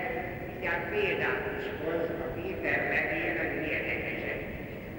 [0.47, 4.39] mindjárt példát is hoz a Péter levél, nagyon érdekesen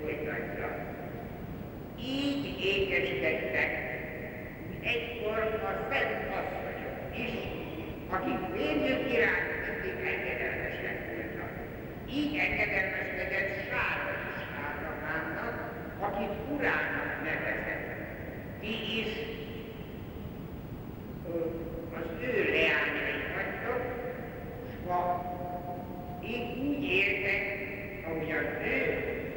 [0.00, 0.68] folytatja.
[2.00, 3.81] Így ékeskedtek
[4.84, 5.38] egykor
[5.70, 7.34] a szent asszonyok is,
[8.14, 11.52] akik férjük iránt mindig engedelmesek voltak.
[12.10, 15.56] Így engedelmeskedett Sára is Ábrahámnak,
[16.00, 17.86] akit urának nevezett.
[18.60, 19.12] Ti is
[21.94, 23.82] az ő leányai vagytok,
[24.68, 25.00] és ha
[26.24, 27.42] így úgy értek,
[28.06, 28.80] ahogyan ő,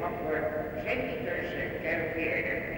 [0.00, 2.75] akkor semmitől sem kell félretni.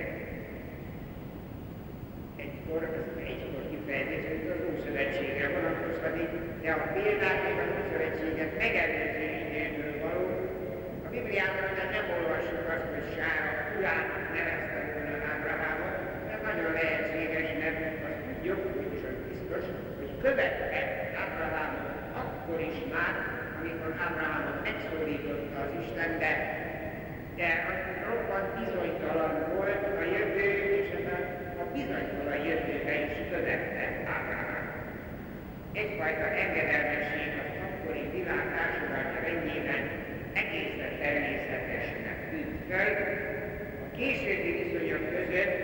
[2.69, 6.31] Egykor, ez egykor kifejezés, hogy az Ószövetségre vonatkoztatik,
[6.63, 10.27] de a példák még az Ószövetséget megelőző időből való.
[11.07, 15.97] A Bibliában de nem olvassuk azt, hogy Sára urának nevezte volna Ábrahámot,
[16.35, 17.79] ez nagyon lehetséges, mert
[18.09, 18.63] azt tudjuk,
[18.95, 19.65] és az biztos,
[19.99, 20.83] hogy követte
[21.23, 23.15] Ábrahámot akkor is már,
[23.61, 26.33] amikor Ábrahámot megszólította az Isten, de,
[27.39, 30.48] de az roppant bizonytalan volt a jövő,
[33.39, 34.67] követte Ábrahám.
[35.73, 39.83] Egyfajta engedelmesség az akkori világ társadalmi rendjében
[40.43, 42.93] egészen természetesnek tűnt föl.
[43.85, 45.57] A későbbi viszonyok között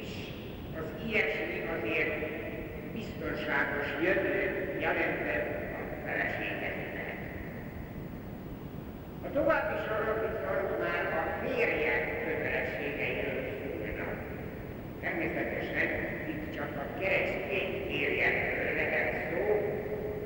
[0.00, 0.10] is
[0.80, 2.16] az ilyesmi azért
[2.92, 4.38] biztonságos jövő
[4.80, 5.48] jelentett
[5.78, 7.18] a feleségeknek.
[9.26, 13.45] A további sorok viszont már a férjek kötelességeiről.
[15.16, 15.88] Természetesen
[16.28, 19.44] itt csak a keresztény férjekről lehet szó,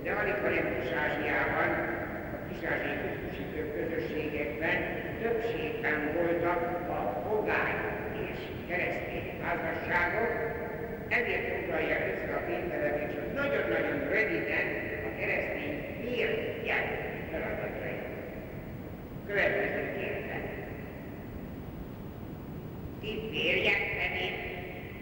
[0.03, 1.70] de amikor egy Kis-Ázsiában,
[2.35, 2.98] a kis-ázsiai
[3.76, 4.79] közösségekben
[5.22, 6.61] többségben voltak
[6.98, 7.79] a pogány
[8.31, 10.31] és keresztény házasságok,
[11.09, 14.66] ezért foglalja össze a pénzelemény csak nagyon-nagyon röviden
[15.09, 16.87] a keresztény férjek
[17.31, 18.05] feladatait.
[19.26, 20.42] Következőképpen.
[23.00, 24.49] Ti férjek pedig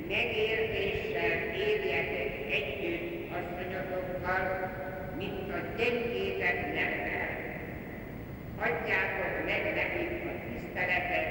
[0.09, 4.43] megértéssel éljetek együtt asszonyotokkal,
[5.17, 7.31] mint a gyengétek nemmel.
[8.67, 11.31] Adjátok meg nekik a tiszteletet,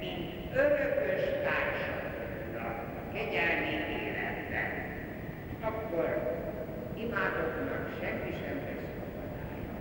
[0.00, 4.70] mint örökös társaknak a kegyelmi életben.
[5.60, 6.08] Akkor
[6.96, 9.74] imádoknak semmi sem lesz akadálya.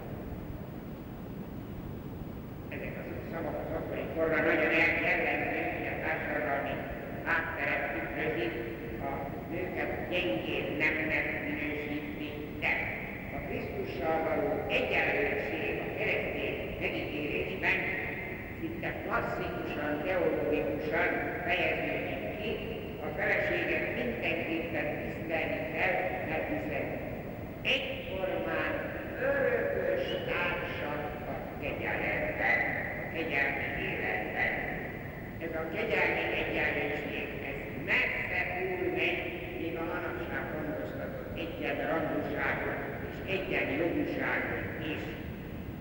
[2.70, 6.47] Ezek az szavak az akkori korban nagyon eljellemző, hogy a társadalmi
[7.28, 8.54] hátteret tükrözik,
[9.10, 9.12] a
[9.52, 12.74] nőket gyengén nemnek minősíti, de
[13.36, 17.78] a Krisztussal való egyenlőség a keresztény megítélésben
[18.60, 21.10] szinte klasszikusan, teológikusan
[21.46, 22.52] fejeződik ki,
[23.06, 25.96] a feleséget mindenképpen tisztelni kell,
[26.30, 26.86] mert hiszen
[27.76, 28.74] egyformán
[29.22, 31.02] örökös társak
[31.34, 32.60] a kegyelemben,
[33.02, 34.67] a kegyelmi életben.
[35.46, 37.60] Ez a kegyelmi egyenlőség, ez
[37.90, 39.22] messze túl megy,
[39.60, 42.80] még a manapság hangoztatott egyenrangúságot
[43.10, 45.04] és egyenjogúságot is.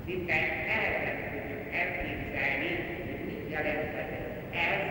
[0.05, 0.39] Szinte
[0.69, 2.71] nehezen tudjuk elképzelni,
[3.07, 4.11] hogy mit jelenthet
[4.71, 4.85] ez,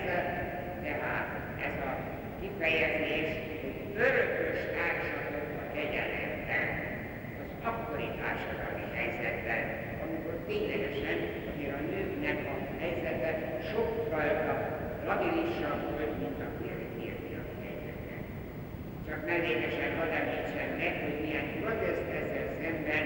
[0.85, 1.27] tehát
[1.67, 1.93] ez a
[2.39, 3.29] kifejezés,
[3.61, 6.67] hogy örökös társadalom a kegyelemben,
[7.41, 9.63] az akkori társadalmi helyzetben,
[10.03, 11.17] amikor ténylegesen
[11.49, 13.31] azért a nőknek a helyzete
[13.71, 14.29] sokkal
[15.07, 18.15] labilisabb volt, mint a férfiak helyzete.
[19.07, 23.05] Csak mellékesen hadd említsem meg, hogy milyen groteszk ezzel szemben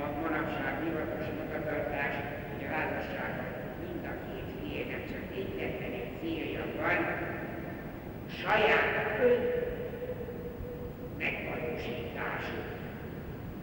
[0.00, 2.14] a manapság divatos magatartás,
[2.50, 3.50] hogy a házasságon
[3.82, 7.00] mind a két fiének csak egyetlen egy célja van,
[8.42, 8.92] saját
[9.28, 9.40] ön
[11.24, 12.66] megvalósításuk.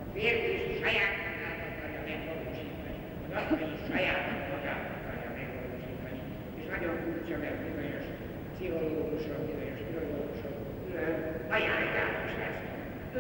[0.04, 6.22] A férfi saját magát akarja megvalósítani, az asszony saját magát akarja megvalósítani.
[6.60, 8.06] És nagyon furcsa, mert bizonyos
[8.54, 10.56] pszichológusok, bizonyos filozófusok
[10.86, 11.16] külön
[11.56, 12.64] ajánlják is ezt.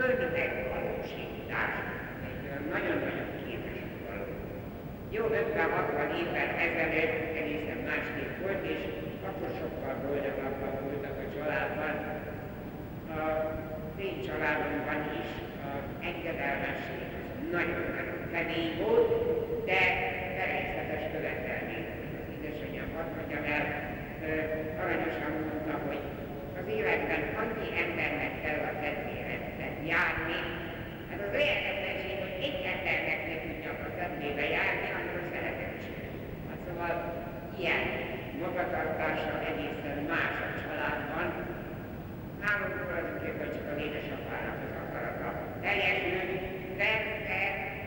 [0.01, 1.73] Ön megvalósítás.
[2.27, 2.41] Egy
[2.73, 4.27] nagyon-nagyon képes való.
[5.15, 8.81] Jó 50-60 évvel ezelőtt egészen másképp volt, és
[9.29, 11.95] akkor sokkal boldogabbak voltak a családban.
[13.15, 13.21] A
[14.05, 15.29] én családomban is
[15.71, 17.03] az engedelmesség
[17.51, 19.09] nagyon-nagyon kemény volt,
[19.65, 19.79] de
[20.37, 21.70] természetes követelmény.
[23.01, 23.65] Az hadd mondjam el,
[24.81, 26.03] aranyosan mondta, hogy
[26.59, 29.35] az életben annyi embernek kell a tettére
[29.91, 30.39] járni,
[31.09, 31.33] hát az
[31.71, 35.85] emberség, hogy egy embernek ne tudjak a tettébe járni, amikor szeretem is.
[36.49, 36.93] Hát szóval
[37.61, 37.83] ilyen
[38.43, 41.27] magatartása egészen más a családban.
[42.43, 45.29] Nálunk tulajdonképpen csak az édesapának az akarata
[45.65, 46.31] teljesült,
[46.81, 47.39] persze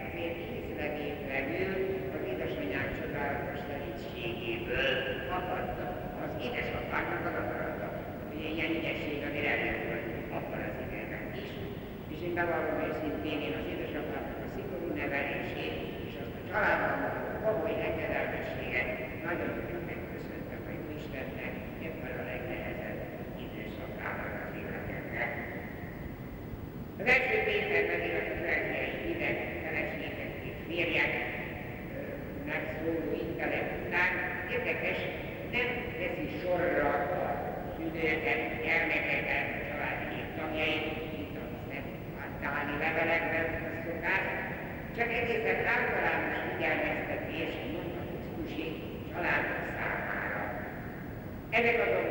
[0.06, 1.72] azért ízlegéplegül
[2.16, 4.92] az édesanyák csodálatos szerítségéből
[5.38, 5.86] akadta
[6.44, 7.88] az édesapáknak az akarata.
[8.32, 11.48] Ugye ilyen ügyesség azért előfordult abban az időben is,
[12.12, 15.76] és én bevallom őszintén, én az édesapáknak a szigorú nevelését,
[16.06, 18.88] és azt a családban a komoly engedelmességet
[19.26, 19.50] nagyon
[19.90, 21.54] megköszöntem a Istennek,
[21.86, 23.00] ebben a legnehezebb
[23.44, 25.30] időszakában az életemnek.
[27.00, 31.12] Az első pénzben illetve az első hideg feleségek és férjek
[32.50, 34.12] megszóló intelek után
[34.54, 35.00] érdekes,
[35.56, 36.88] nem teszi sorra
[37.20, 37.30] a
[37.74, 41.90] szülőket, gyermekeket, családi tagjait, mint a szent
[42.42, 43.46] Dáni levelekben
[43.84, 44.26] szokás,
[44.96, 48.66] csak egészen általános figyelmeztetés mondta Krisztusi
[49.10, 50.42] családok számára.
[51.58, 52.03] Ezek azonban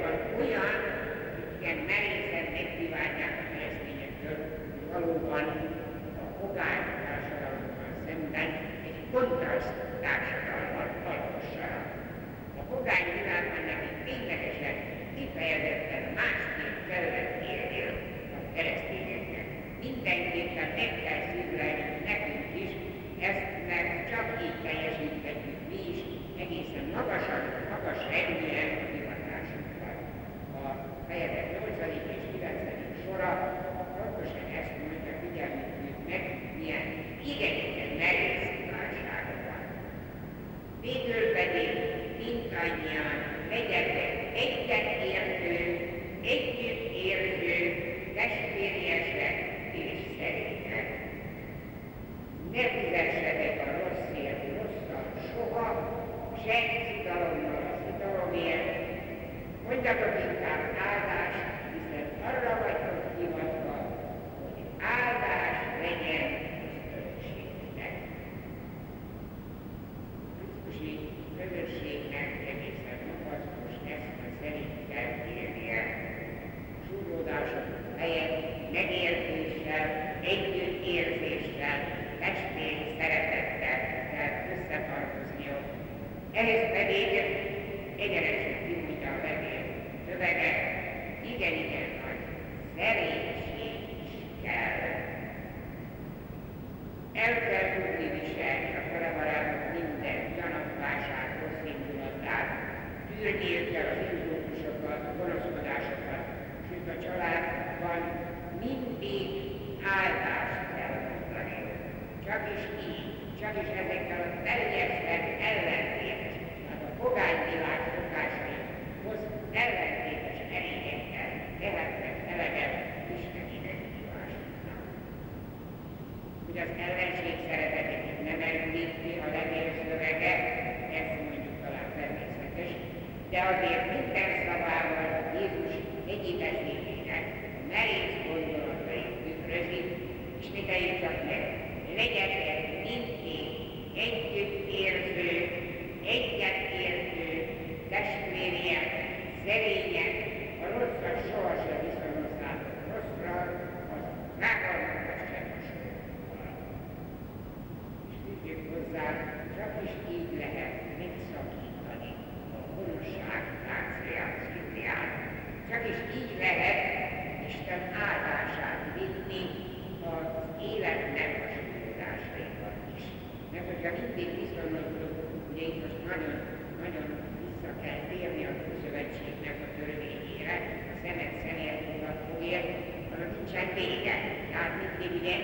[173.83, 175.15] Hogyha mindig viszonylatunk,
[175.51, 176.35] ugye itt most nagyon,
[176.83, 177.05] nagyon
[177.43, 178.53] vissza kell térni a
[178.83, 180.55] Szövetségnek a törvényére,
[180.91, 181.83] a szemet szemért
[182.27, 182.69] fogért,
[183.11, 184.15] annak nincsen vége.
[184.51, 185.35] Tehát mindig ugye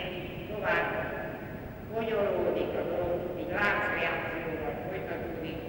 [0.51, 0.89] tovább
[1.91, 5.59] bonyolódik a dolog, egy láncreakcióval folytatódik,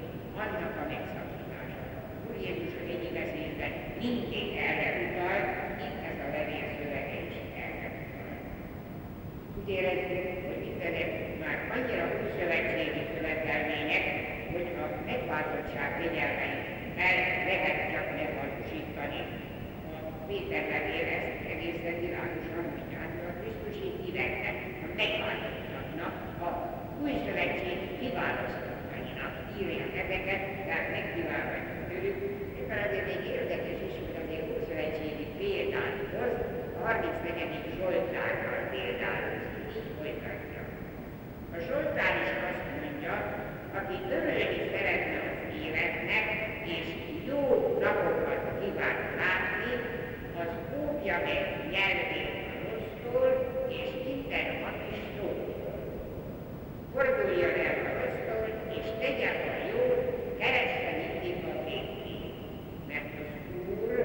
[0.43, 1.81] annak a megszakítása.
[2.27, 3.73] Úr Jézus a egyik beszédben
[4.05, 5.39] mindig erre utal,
[5.85, 8.35] itt ez a levél szövege is erre utal.
[9.59, 11.30] Úgy érezzük, hogy már
[11.75, 14.05] annyira új szövetségi követelmények,
[14.53, 16.67] hogy a megváltottság fegyelmeit
[17.09, 17.17] el
[17.51, 19.23] lehet csak megvalósítani.
[19.97, 19.99] A
[20.29, 23.01] Péter levél ezt egészen világosan mondja,
[23.31, 24.57] a Krisztusi híveknek,
[24.87, 26.15] a megváltottaknak,
[26.47, 26.51] a
[27.03, 32.19] új szövetség kiválasztottainak írja ezeket, tehát megkívánhatjuk tőlük.
[32.59, 36.35] Éppen azért még érdekes is, hogy azért ószövetségi példához,
[36.79, 37.69] a 34.
[37.79, 39.50] Zsoltárral példához.
[41.61, 43.15] A Zsoltár is azt mondja,
[43.79, 46.27] aki örülni szeretne az életnek,
[46.77, 46.87] és
[47.29, 47.41] jó
[47.83, 49.73] napokat kíván látni,
[50.43, 51.43] az óvja meg
[51.75, 53.31] nyelvét a rossztól,
[53.79, 54.47] és minden
[54.93, 55.79] is szótól.
[56.93, 57.57] Forduljon
[57.89, 58.45] a rossztól,
[58.79, 60.03] és tegye a jót,
[60.41, 62.35] keresse mindig a végét.
[62.89, 63.33] Mert az
[63.83, 63.99] Úr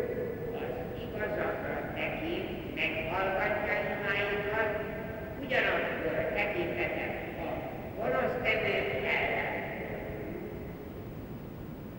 [0.61, 0.73] az
[1.05, 2.49] igazakra tekint,
[2.79, 4.71] meghallgatja imáikat,
[5.43, 7.14] ugyanakkor tekintetet
[8.05, 9.53] a gonosz tevők ellen.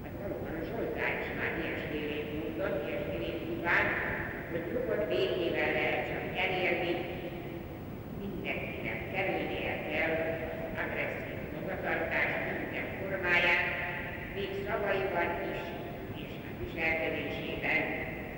[0.03, 3.87] Hát valóban a Zsoltár is már ilyesmérét mondott, ilyesmérét kíván,
[4.51, 6.93] hogy nyugodt végével lehet csak elérni,
[8.23, 10.15] mindenkinek kerülnie kell
[10.65, 12.31] az agresszív magatartás
[12.61, 13.67] minden formáját,
[14.37, 14.51] még
[15.55, 15.67] is,
[16.23, 17.83] és a viselkedésében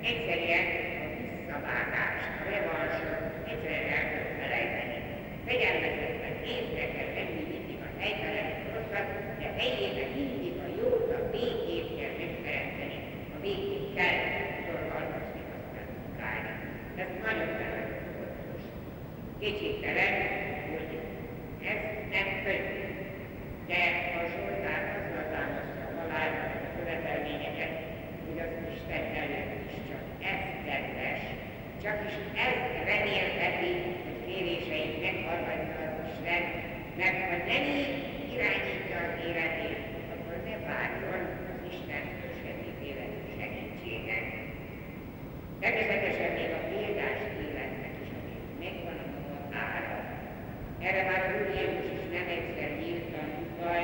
[0.09, 0.67] egyszerűen
[1.03, 4.97] a visszavágást, a revansot egyszerűen el kell felejteni.
[5.45, 7.58] Fegyelmezetten észre kell venni
[7.99, 9.07] helytelen rosszat,
[9.39, 9.47] de
[10.15, 12.09] mindig a jót, a békét kell.
[13.35, 14.19] A békét kell
[14.65, 16.51] szorgalmazni, aztán utálni.
[17.01, 18.63] Ez nagyon-nagyon fontos.
[19.39, 20.13] Kétségtelen,
[20.71, 20.91] hogy
[21.71, 21.81] ez
[22.13, 22.87] nem könnyű.
[23.69, 23.81] De
[24.19, 25.85] a Zsoltár azzal támasztja
[26.65, 27.73] a követelményeket,
[28.25, 31.21] hogy az Isten előtt is csak ez kedves,
[31.83, 32.15] csak is
[32.47, 32.57] ez
[32.91, 33.73] remélheti,
[34.03, 36.43] hogy kéréseit meghallgatja az Isten,
[36.99, 37.35] mert ha
[37.77, 37.91] így
[38.33, 39.81] irányítja az életét,
[40.13, 41.21] akkor ne várjon
[41.51, 43.05] az Istentől semmiféle
[43.37, 44.27] segítséget.
[45.63, 49.97] Természetesen még a példás életnek is, ami megvan a maga ára.
[50.87, 53.81] Erre már a Úr Jézus is nem egyszer nyíltan utal,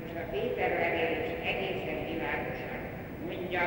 [0.00, 2.80] most a Péter levél is egészen világosan
[3.26, 3.64] mondja,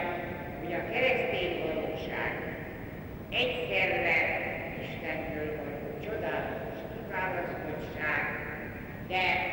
[0.60, 2.34] hogy a keresztény valóság
[3.42, 4.20] egyszerre
[4.86, 8.43] Istentől való csodálatos kiválasztottság,
[9.14, 9.53] de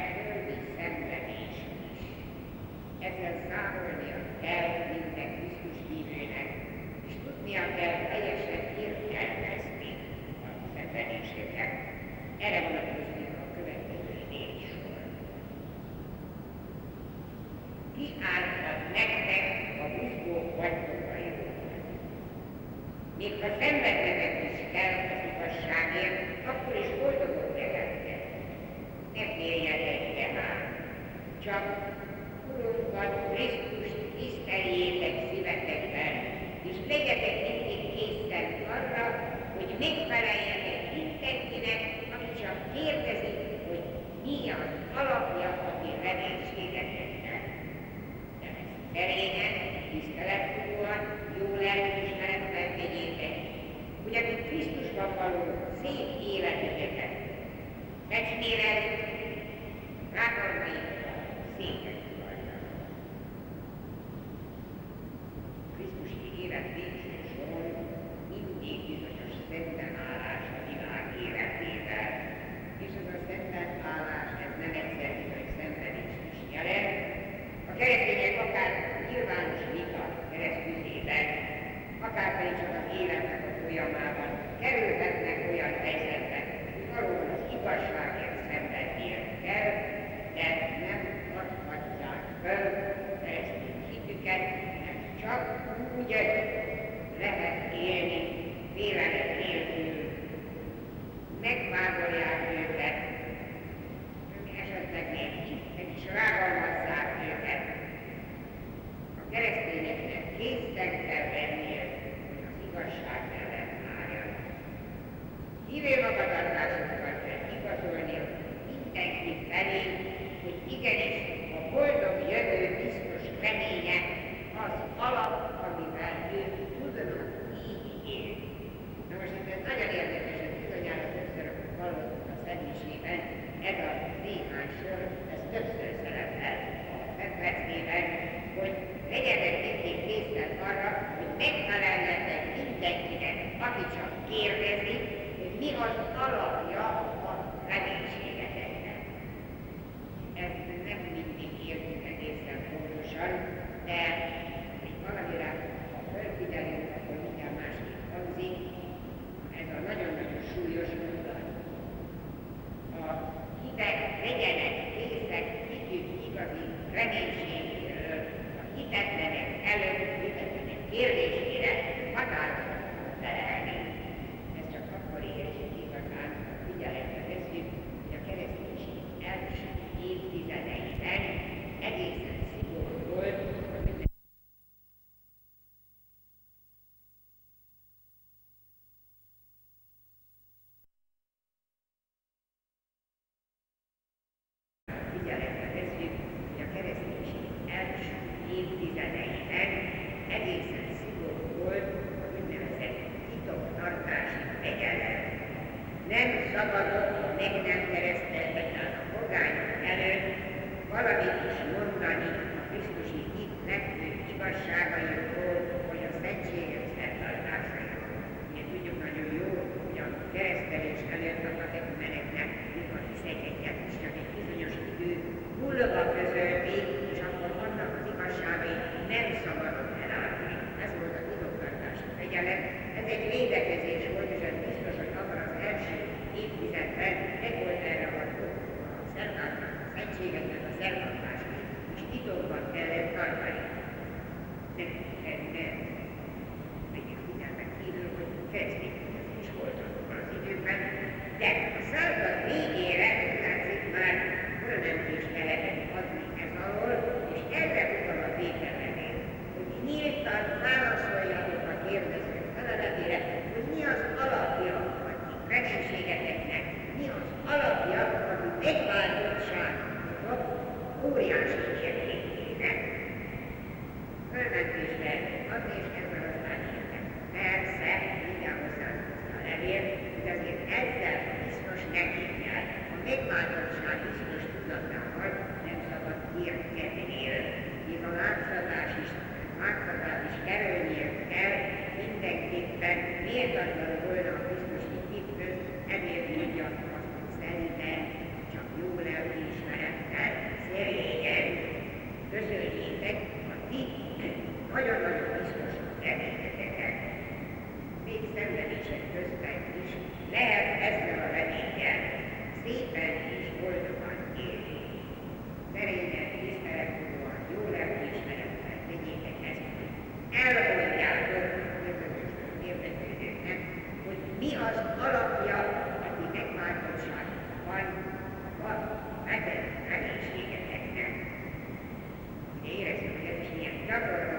[334.01, 334.30] America.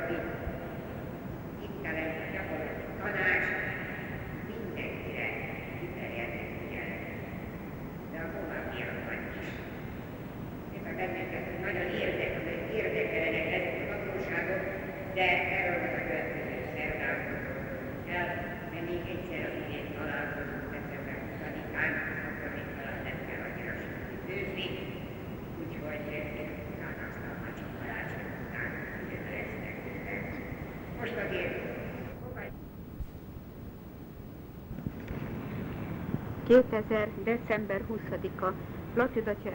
[36.52, 37.08] 2000.
[37.24, 38.54] december 20-a
[38.96, 39.52] Laci Zatya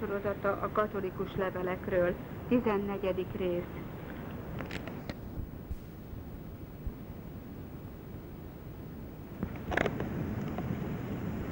[0.00, 2.14] sorozata a katolikus levelekről,
[2.48, 3.26] 14.
[3.38, 3.62] rész.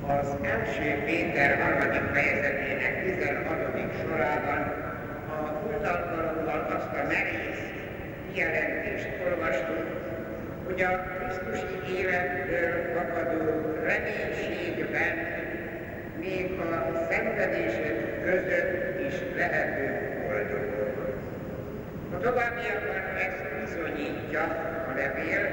[0.06, 3.92] Az első Péter harmadik fejezetének 16.
[4.02, 4.62] sorában
[5.28, 7.64] a futalkalommal azt a merész
[8.34, 9.84] jelentést olvastuk,
[10.64, 15.16] hogy a Krisztus ígéretből fakadó reménységben,
[16.20, 21.18] még a szenvedések között is lehetünk boldogok.
[22.14, 24.42] A továbbiakban ezt bizonyítja
[24.90, 25.44] a levél,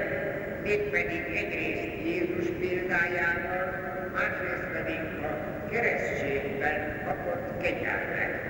[0.63, 3.65] mégpedig egyrészt Jézus példájával,
[4.13, 5.31] másrészt pedig a
[5.71, 8.47] keresztségben kapott kegyelmet.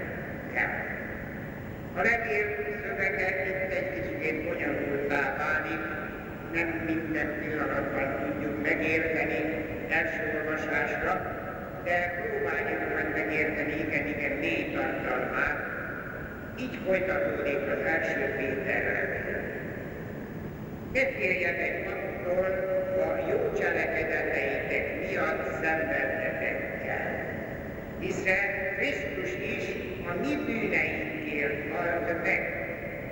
[1.95, 2.45] A levél
[2.81, 5.83] szövege itt egy kicsit bonyolultá válik,
[6.53, 8.26] nem minden pillanatban
[10.07, 11.13] első olvasásra,
[11.83, 15.57] de próbáljuk meg megérteni igen-igen mély tartalmát.
[16.59, 19.41] Így folytatódik az első Péter levél.
[20.93, 22.45] Ne féljetek attól,
[23.01, 27.15] a jó cselekedeteitek miatt szenvednetek kell.
[27.99, 29.65] Hiszen Krisztus is
[30.09, 32.41] a mi bűneinkért halt meg,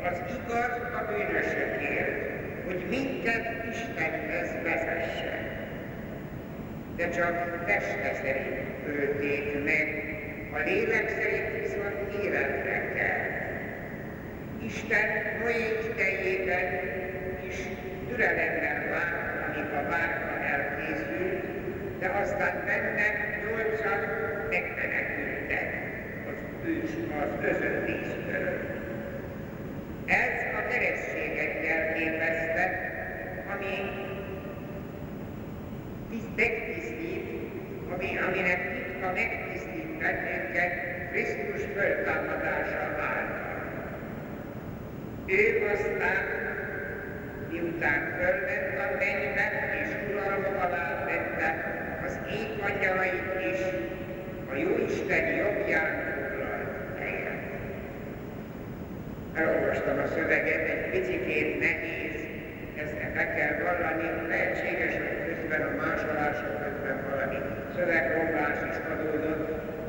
[0.03, 2.29] az igaz a bűnösökért,
[2.65, 5.44] hogy minket Istenhez vezessen.
[6.95, 10.15] De csak teste szerint ölték meg,
[10.53, 13.35] a lélek szerint viszont életre kell.
[14.65, 15.07] Isten
[15.39, 16.63] Noé idejében
[17.47, 17.55] is
[18.09, 21.43] türelemmel várt, amíg a bárka elkészült,
[21.99, 23.07] de aztán benne
[23.43, 23.99] nyolcan
[24.49, 25.67] megmenekültek
[26.27, 26.89] az ős,
[27.21, 28.59] az özön vízből.
[30.05, 32.93] Ez a keresztséget jelképezte,
[33.53, 34.05] ami
[36.35, 37.25] megtisztít,
[37.93, 40.73] ami, aminek titka megtisztít bennünket
[41.11, 43.45] Krisztus föltámadása által.
[45.25, 46.23] Ő aztán,
[47.51, 49.45] miután fölment a mennybe
[49.81, 51.73] és uralma alá vette
[52.05, 53.59] az ég angyalait is,
[54.51, 57.41] a Jóisten jobbján foglalt helyet.
[59.33, 62.19] Elolvastam a szöveget, egy picikét nehéz,
[62.75, 65.14] ezt be kell vallani, lehetséges, hogy
[65.55, 67.39] közben a másolások közben valami
[67.75, 69.45] szövegromlás is adódott,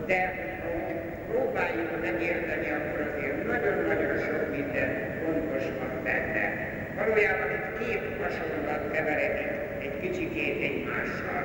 [0.07, 0.21] de
[0.62, 0.71] ha
[1.31, 4.91] próbáljuk megérteni, akkor azért nagyon-nagyon sok minden
[5.23, 6.45] fontos van benne.
[6.99, 9.51] Valójában itt két hasonlat keveredik
[9.85, 11.45] egy kicsikét egymással.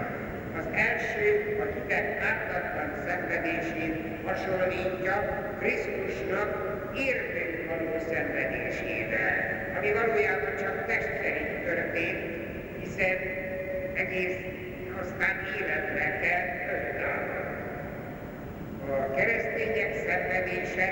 [0.60, 1.28] Az első
[1.64, 3.96] a hideg ártatlan szenvedését
[4.26, 5.16] hasonlítja
[5.60, 6.50] Krisztusnak
[6.96, 9.36] érdők való szenvedésével,
[9.78, 12.22] ami valójában csak test szerint történt,
[12.80, 13.41] hiszen
[14.12, 14.38] egész
[15.02, 17.46] aztán életre kell föltámad.
[18.90, 20.88] A keresztények szenvedése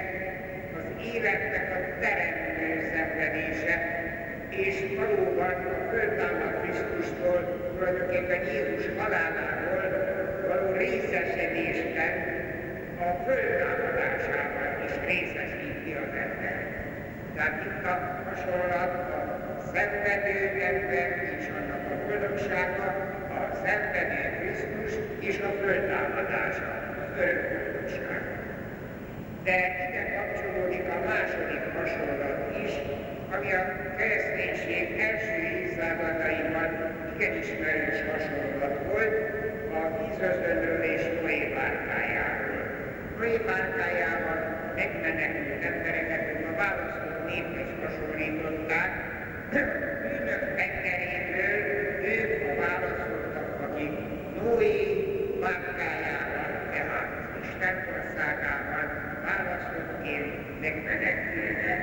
[0.78, 3.76] az életnek a teremtő szenvedése,
[4.50, 7.40] és valóban a föltámad Krisztustól,
[7.78, 9.84] tulajdonképpen Jézus haláláról
[10.48, 12.14] való részesedésben
[13.00, 16.60] a föltámadásában is részesíti az ember.
[17.36, 19.30] Tehát itt a hasonlat a
[19.74, 21.10] szenvedő ember
[21.40, 23.09] és annak a boldogsága,
[23.44, 26.68] a szenvedő Krisztus és a föltámadása,
[27.02, 28.22] az örök boldogság.
[29.44, 32.74] De ide kapcsolódik a második hasonlat is,
[33.36, 33.64] ami a
[33.98, 36.70] kereszténység első évszázadaiban
[37.16, 39.16] igen ismerős hasonlat volt,
[39.78, 40.74] a vízözönlő
[41.22, 42.64] Noé bárkájáról.
[43.18, 44.40] Noé bárkájában
[44.76, 48.92] megmenekült embereket, a választott néphez hasonlították,
[50.02, 51.60] bűnök tengeréből
[52.04, 53.19] ők a választottak,
[53.80, 53.98] akik
[54.44, 54.76] Noé
[55.42, 57.10] bárkájában, tehát
[57.42, 58.88] Isten országában
[59.26, 61.82] választottként megmenekülnek.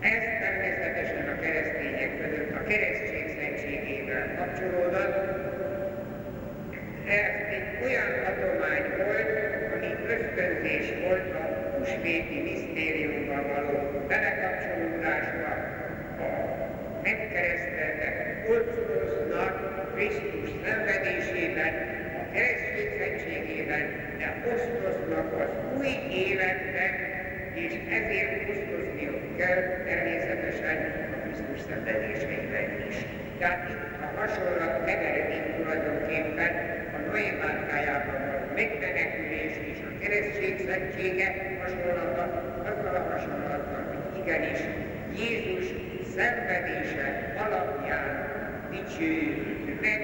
[0.00, 5.16] Ez természetesen a keresztények között a keresztség szentségével kapcsolódott.
[7.06, 9.30] Ez egy olyan adomány volt,
[9.74, 11.44] ami ösztönzés volt a
[11.76, 15.52] húsvéti misztériumban való belekapcsolódásra.
[16.18, 16.28] A
[17.02, 21.72] megkereszteltek orcoloznak Krisztus szenvedésében,
[22.20, 23.84] a keresztség szentségében,
[24.18, 25.92] de osztoznak az új
[26.24, 26.92] életben,
[27.54, 30.76] és ezért osztozniuk kell természetesen
[31.14, 32.96] a Krisztus szenvedéseiben is.
[33.38, 36.52] Tehát itt a hasonlat megeredik tulajdonképpen
[36.96, 41.28] a Noé márkájában való megmenekülés és a keresztség szentsége
[41.62, 42.24] hasonlata,
[42.70, 44.60] azzal a hasonlattal, hogy igenis
[45.22, 45.66] Jézus
[46.14, 48.34] szenvedése alapján
[48.70, 50.00] dicsőült meg.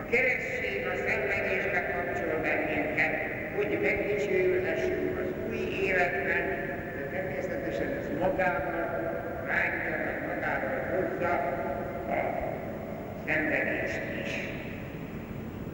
[0.00, 3.14] A keresztség a szenvedésbe kapcsol bennünket,
[3.56, 6.44] hogy megdicsőülhessünk az új életben,
[6.96, 8.80] de természetesen ez magával
[9.46, 11.32] meg magával hozza
[12.08, 12.20] a
[13.26, 14.32] szenvedést is.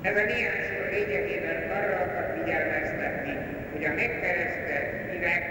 [0.03, 3.37] Ez a néhány szó lényegében arra akar figyelmeztetni,
[3.73, 5.43] hogy a megkeresztelt hívek,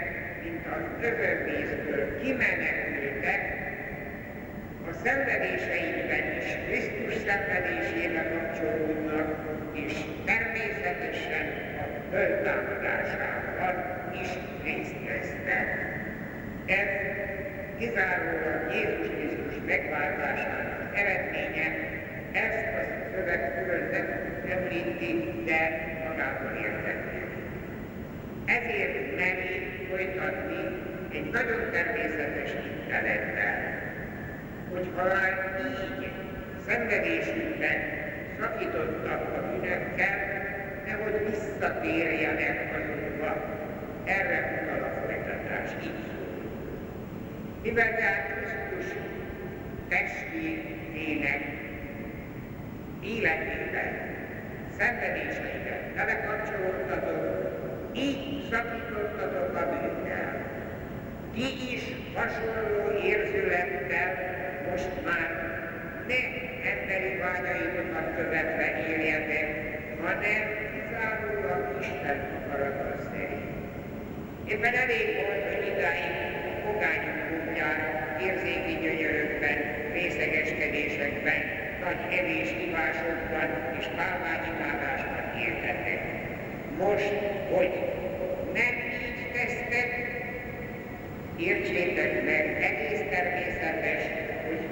[0.42, 2.75] mint az övönvízből kimenekültek,
[4.96, 9.28] a szenvedéseikben is Krisztus szenvedésébe kapcsolódnak,
[9.72, 9.92] és
[10.24, 11.46] természetesen
[11.82, 13.74] a föltámadásában
[14.22, 14.28] is
[14.64, 15.66] részt vesznek.
[16.66, 16.88] Ez
[17.78, 21.68] kizárólag Jézus Krisztus megváltásának eredménye,
[22.32, 24.06] ezt a szöveg külön nem
[24.48, 25.60] rövidíti, de
[26.08, 27.20] magától értető.
[28.44, 30.62] Ezért meri folytatni
[31.12, 33.75] egy nagyon természetes hittelettel,
[34.72, 35.02] hogy ha
[35.68, 36.10] így
[36.66, 37.78] szenvedésünkben
[38.40, 40.16] szakítottak a bűnökkel,
[40.86, 43.54] nehogy visszatérjenek azokba.
[44.04, 46.26] Erre utal a folytatás, így szól.
[47.62, 48.98] Mivel tehát Krisztus
[49.88, 51.42] testének
[53.02, 54.14] életében,
[54.78, 57.46] szenvedéseiben belekapcsolódtatok,
[57.92, 60.46] így szakítottatok a bűnnel.
[61.34, 61.82] Ti is
[62.14, 64.36] hasonló érzülettel
[64.70, 65.28] most már
[66.08, 66.20] ne
[66.72, 69.46] emberi vágyaitokat követve éljetek,
[70.02, 70.42] hanem
[70.72, 73.50] kizárólag Isten akarata szerint.
[74.48, 76.14] Éppen elég volt, hogy idáig
[76.64, 77.78] pogányok módján,
[78.26, 79.58] érzéki gyönyörökben,
[79.92, 81.40] részegeskedésekben,
[81.84, 83.48] nagy evés hívásokban
[83.78, 86.00] és pálmányimádásban éltetek.
[86.78, 87.12] Most,
[87.52, 87.72] hogy
[88.54, 89.88] nem így tesztek,
[91.36, 94.25] értsétek meg, egész természetes,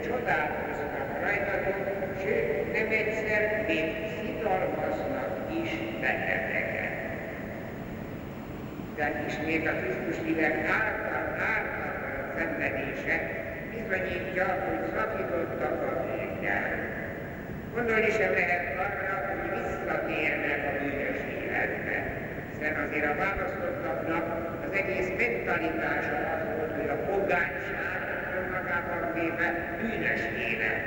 [0.07, 1.79] csodálkoznak rajtatok,
[2.23, 5.33] sőt, nem egyszer még szidalmaznak
[5.63, 6.93] is benneteket.
[8.97, 11.93] Tehát ismét a Krisztus hívek által, által
[12.37, 13.17] szenvedése
[13.71, 16.71] bizonyítja, hogy szakítottak a bűnnyel.
[17.75, 21.97] Gondolni sem lehet arra, hogy visszatérnek a bűnös életbe,
[22.51, 24.27] hiszen azért a választottaknak
[24.65, 27.94] az egész mentalitása az volt, hogy a pogányság
[29.15, 30.83] véve bűnös élet.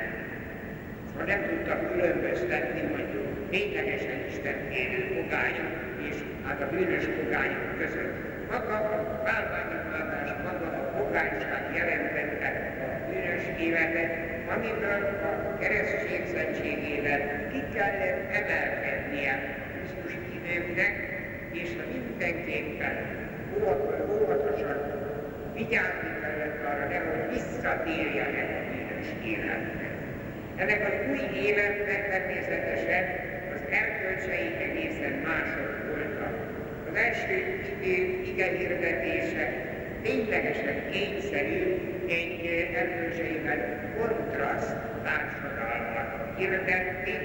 [1.16, 5.72] Ha nem tudtak különböztetni mondjuk ténylegesen Isten élő pogányok
[6.08, 8.14] és hát a bűnös pogányok között.
[8.50, 12.48] Maga a bálványimádás, maga a pogányság jelentette
[12.84, 14.12] a bűnös életet,
[14.54, 19.34] amiből a keresztség szentségével ki kellett emelkednie
[19.72, 20.94] Krisztus hívőknek,
[21.52, 22.96] és mindenképpen
[24.10, 25.07] óvatosan
[25.58, 29.88] vigyázni kellett arra, nehogy visszatérjenek a bűnös életbe.
[30.56, 33.04] Ennek az új életnek természetesen
[33.54, 36.34] az erkölcsei egészen mások voltak.
[36.88, 37.36] Az első
[38.30, 39.44] ige hirdetése
[40.02, 41.62] ténylegesen kényszerű
[42.08, 42.34] egy
[42.74, 43.60] erkölcseiben
[43.98, 47.16] kontraszt társadalmat hirdetti,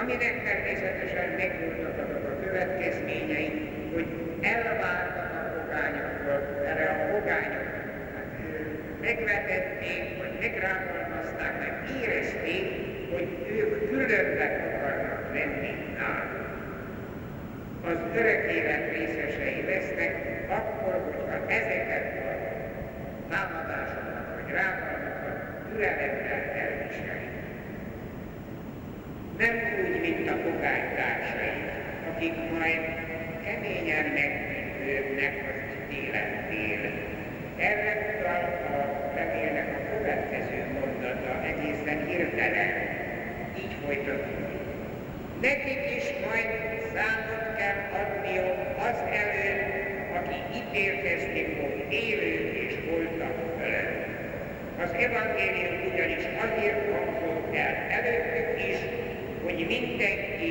[0.00, 4.06] aminek természetesen megvoltak a következményei, hogy
[4.40, 6.53] elváltak a pogányoktól,
[7.28, 7.64] hát,
[9.00, 12.66] megvetették, vagy megrágalmazták, meg érezték,
[13.12, 16.44] hogy ők különbek akarnak lenni náluk.
[17.84, 20.14] Az örök élet részesei lesznek,
[20.48, 22.32] akkor, hogyha ezeket a
[23.30, 25.38] támadásokat, vagy rágalmakat
[25.70, 27.34] türelemmel elviselik.
[29.38, 29.54] Nem
[29.84, 31.62] úgy, mint a pogánytársai,
[32.14, 32.80] akik majd
[33.44, 37.13] keményen megbűnődnek az ítéletnél.
[37.70, 42.72] Erre utal a levélnek a következő mondata egészen hirtelen.
[43.58, 44.62] Így folytatódik.
[45.40, 46.48] Nekik is majd
[46.94, 49.64] számot kell adniuk az előtt,
[50.18, 54.06] aki ítélkezni fog élők és voltak fölött.
[54.82, 58.78] Az evangélium ugyanis azért hangzott el előttük is,
[59.44, 60.50] hogy mindenki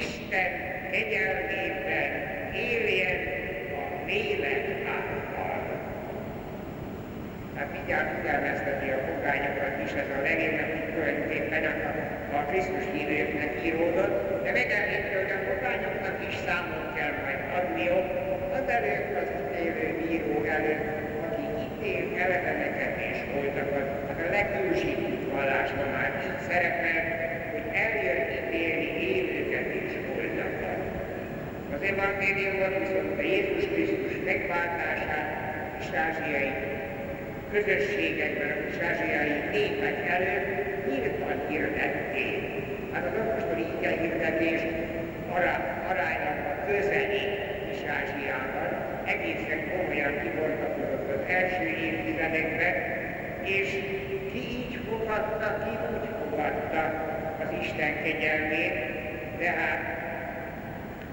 [0.00, 0.50] Isten
[0.90, 2.10] kegyelmében
[2.54, 3.18] éljen
[3.80, 5.28] a lélek által.
[7.88, 11.74] Mindjárt figyelmezteti a fogányokat is ez a hogy tulajdonképpen a,
[12.36, 14.14] a Krisztus hívőknek íródott,
[14.44, 18.06] de megemlíti, hogy a fogányoknak is számot kell majd adniuk,
[18.76, 20.86] előtt az ítélő bíró előtt,
[21.26, 25.02] aki ítél eleveneket és voltakat, hát a legősibb
[25.34, 27.00] vallásban már így szerepel,
[27.52, 30.80] hogy eljön ítélni élőket és voltakat.
[31.74, 35.28] Az evangéliumban viszont a Jézus Krisztus megváltását
[35.80, 36.57] és ázsiai
[37.52, 40.48] közösségekben, a ázsiai népek előtt
[40.88, 42.40] nyíltan hirdették.
[42.92, 44.60] Hát az apostoli ige hirdetés
[45.90, 47.22] aránylag a közeli
[47.72, 48.70] és Ázsiában
[49.04, 52.74] egészen komolyan kibontakozott az első évtizedekben,
[53.42, 53.68] és
[54.32, 56.82] ki így fogadta, ki úgy fogadta
[57.42, 58.74] az Isten kegyelmét,
[59.38, 59.80] de hát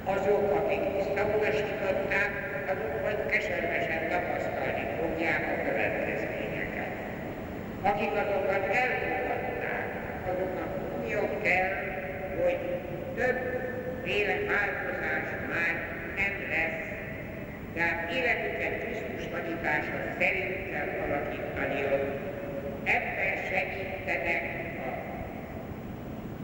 [0.04, 2.32] azok, akik visszautasították,
[2.72, 6.25] azok majd keservesen tapasztalni fogják a következményeket.
[7.92, 9.88] Akik azokat elfogadták,
[10.30, 11.70] azoknak tudniuk kell,
[12.42, 12.58] hogy
[13.18, 13.40] több
[14.04, 15.74] féle változás már
[16.16, 16.84] nem lesz,
[17.76, 22.04] tehát életüket Krisztus tanítása szerint kell alakítaniuk.
[22.84, 24.44] Ebben segítenek
[24.88, 24.90] a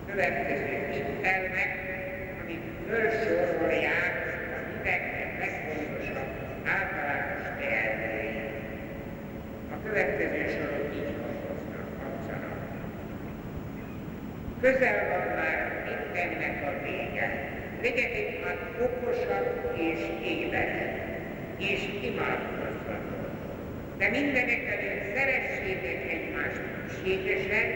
[0.09, 1.71] következő intelmek,
[2.41, 4.13] akik felsorolják
[4.55, 6.31] a híveknek legfontosabb
[6.65, 8.49] általános tehetőit.
[9.73, 10.80] A következő sorok
[14.62, 17.49] Közel van már mindennek a vége.
[17.82, 20.93] Legyetek már okosak és éberek,
[21.57, 23.30] és imádkozzatok.
[23.97, 26.62] De mindenek előtt szeressétek egymást
[27.03, 27.68] hűségesen,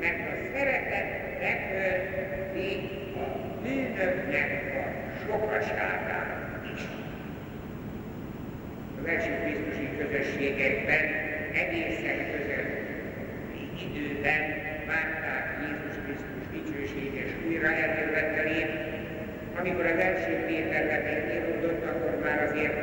[0.00, 3.26] mert a szeretet betölti a
[3.62, 4.84] bűnöknek a
[5.26, 6.80] sokaságát is.
[9.00, 11.04] Az első Krisztusi közösségekben
[11.52, 12.84] egészen közel
[13.80, 14.56] időben
[14.86, 15.25] Krisztus
[16.66, 18.70] dicsőséges újra eljövetelét,
[19.58, 22.74] amikor az első Péter levél íródott, akkor már azért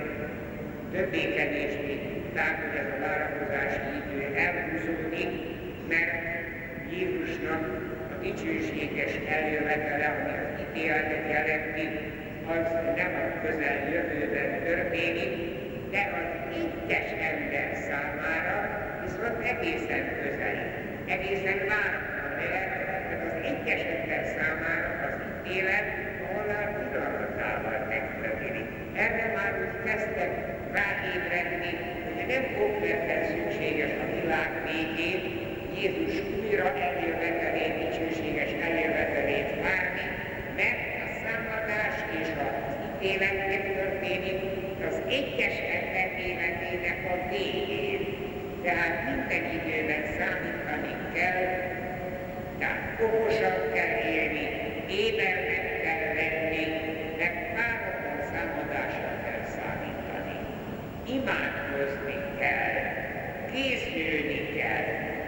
[0.92, 5.32] többé-kevésbé tudták, hogy ez a várakozási idő elhúzódik,
[5.90, 6.14] mert
[6.92, 7.64] Jézusnak
[8.14, 11.88] a dicsőséges eljövetele, ami az ítéletet jelenti,
[12.48, 15.32] az nem a közel jövőben történik,
[15.92, 18.58] de az egyes ember számára
[19.04, 20.58] viszont egészen közel,
[21.08, 22.02] egészen lehet,
[22.38, 22.73] mert
[23.66, 25.14] egyes ember számára az
[26.22, 28.68] a halál pillanatával megtörténik.
[28.96, 30.32] Erre már úgy kezdtek
[30.78, 31.72] ráébredni,
[32.16, 35.22] hogy nem okvetlen szükséges a világ végén
[35.78, 40.08] Jézus újra eljövetelét, dicsőséges eljövetelét várni,
[40.60, 42.56] mert a számadás és az
[42.88, 44.42] ítélet megtörténik
[44.88, 48.02] az egyes ember életének a végén.
[48.64, 51.73] Tehát minden időben számítani kell,
[52.64, 54.46] tehát okosan kell élni,
[54.90, 56.66] ébernek kell lenni,
[57.18, 60.38] meg páratlan számadásra kell számítani.
[61.18, 62.78] Imádkozni kell,
[63.52, 64.86] készülni kell,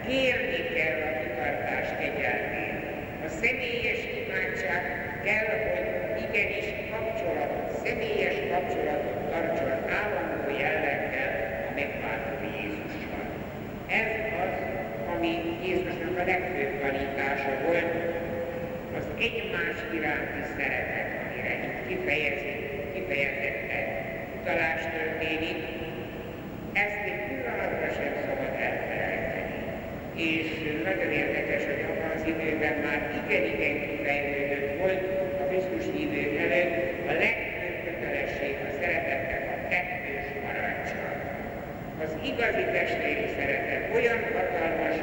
[0.07, 2.79] kérni kell a kitartás kegyelmét.
[3.25, 4.83] A személyes imádság
[5.25, 11.33] kell, hogy igenis kapcsolatot, személyes kapcsolatot tartson állandó jelleggel
[11.67, 13.25] a megváltó Jézussal.
[13.88, 14.09] Ez
[14.43, 14.84] az,
[15.16, 15.34] ami
[15.66, 17.93] Jézusnak a legfőbb tanítása volt,
[18.97, 22.59] az egymás iránti szeretet, amire itt kifejezik,
[22.93, 23.86] kifejezetten
[24.38, 25.59] utalás történik,
[26.84, 29.57] ezt egy pillanatra sem szabad elfelejteni.
[30.30, 30.47] És
[30.88, 35.03] nagyon érdekes, hogy abban az időben már igen-igen kifejlődött volt
[35.41, 36.76] a Krisztus hívők előtt
[37.11, 41.05] a legfőbb kötelesség a szeretetnek a kettős parancsa.
[42.03, 44.97] Az igazi testvéri szeretet olyan hatalmas,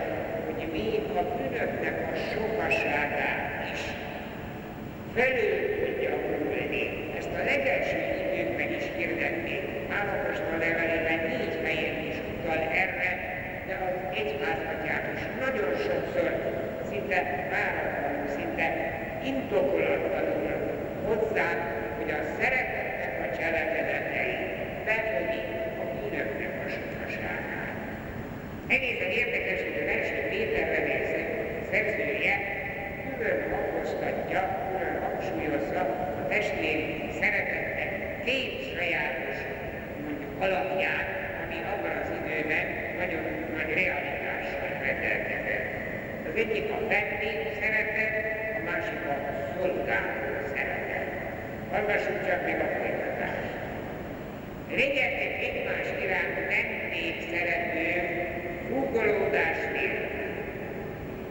[0.46, 3.40] hogy még a bűnöknek a sokaságát
[3.74, 3.80] is
[5.14, 6.84] felül tudja múlni.
[7.18, 9.62] Ezt a legelső időkben is hirdették.
[9.88, 13.10] Pálapostól levelében négy helyen is utal erre,
[13.66, 16.30] de az egyházatját is nagyon sokszor
[16.90, 17.18] szinte
[17.50, 18.66] váratlanul, szinte
[19.24, 20.52] indokolatlanul
[21.06, 21.48] hozzá,
[21.98, 24.34] hogy a szeretetnek a cselekedetei
[24.84, 25.48] befogik
[25.80, 27.74] a bűnöknek a sokaságát.
[28.78, 31.04] Egészen érdekes, hogy az első Péter levél
[31.70, 32.36] szerzője
[33.18, 35.80] külön hangoztatja, külön hangsúlyozza
[36.20, 36.78] a testvér
[37.20, 37.90] szeretetnek
[38.24, 39.38] két sajátos
[40.04, 41.08] mondjuk alapját,
[41.42, 42.66] ami abban az időben
[43.00, 43.24] nagyon
[43.56, 45.68] nagy realitással rendelkezett.
[46.28, 48.14] Az egyik a vendég szeretet,
[48.58, 49.16] a másik a
[49.54, 50.14] szolgáló
[50.54, 51.08] szeretet.
[51.70, 53.54] Hallgassuk csak meg a folytatást.
[54.80, 57.92] Legyetek egymás iránt vendég szerető,
[58.72, 60.30] húgolódás nélkül.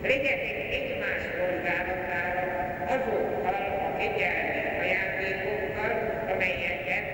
[0.01, 2.45] Legyetek egymás szolgálatára
[2.85, 5.93] azokkal a kegyelmi ajándékokkal,
[6.33, 7.05] amelyeket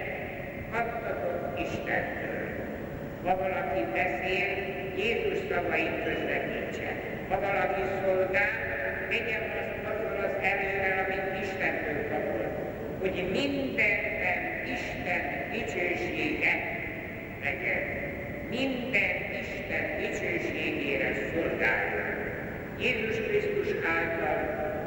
[0.71, 2.47] kaptatok Istentől.
[3.23, 4.47] Ha valaki beszél,
[4.97, 6.89] Jézus szavait közvetítse.
[7.29, 8.55] Ha valaki szolgál,
[9.09, 12.55] tegyen azt azzal az erővel, amit Istentől kapott,
[12.99, 14.39] hogy mindenben
[14.75, 16.53] Isten dicsősége
[17.43, 17.83] legyen.
[18.49, 21.86] Minden Isten dicsőségére szolgáljon.
[23.95, 24.39] Által,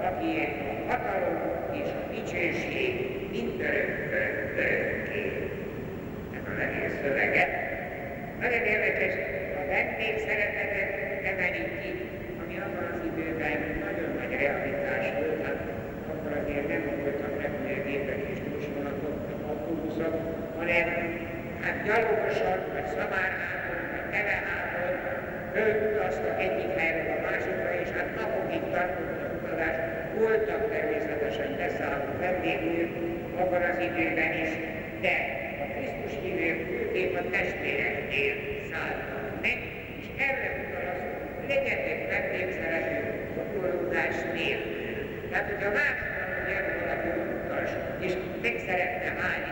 [0.09, 0.31] aki
[0.69, 1.39] a hatalom
[1.81, 2.93] és a dicsőség
[3.31, 5.25] mindörökkön örökké.
[6.37, 7.45] Ez a levél szövege.
[8.41, 9.15] Nagyon érdekes,
[9.61, 10.91] a vendég szeretetet
[11.31, 11.93] emelik ki,
[12.41, 15.61] ami abban az időben nagyon nagy realitás volt, hát
[16.11, 19.17] akkor azért nem voltak repülőgépek és gyorsvonatok,
[19.49, 20.15] autóbuszok,
[20.59, 20.87] hanem
[21.63, 24.61] hát gyalogosan, vagy szamárháton, vagy teleháton
[26.41, 27.10] egyik helyről a és hát
[28.21, 29.77] napokig tartott az utazás.
[30.19, 32.93] Voltak természetesen beszálló vendégünk
[33.41, 34.53] abban az időben is,
[35.05, 35.17] de
[35.63, 38.35] a Krisztus hívők főképp a testvéreknél
[38.71, 39.59] szálltak meg,
[40.01, 41.01] és erre utal az,
[41.53, 42.99] legyetek vendégszerető,
[43.35, 44.97] fokolódás nélkül.
[45.31, 46.19] Tehát, hogyha másnak,
[46.57, 47.65] erről valaki utal
[48.07, 48.13] és
[48.45, 49.51] meg szeretne állni,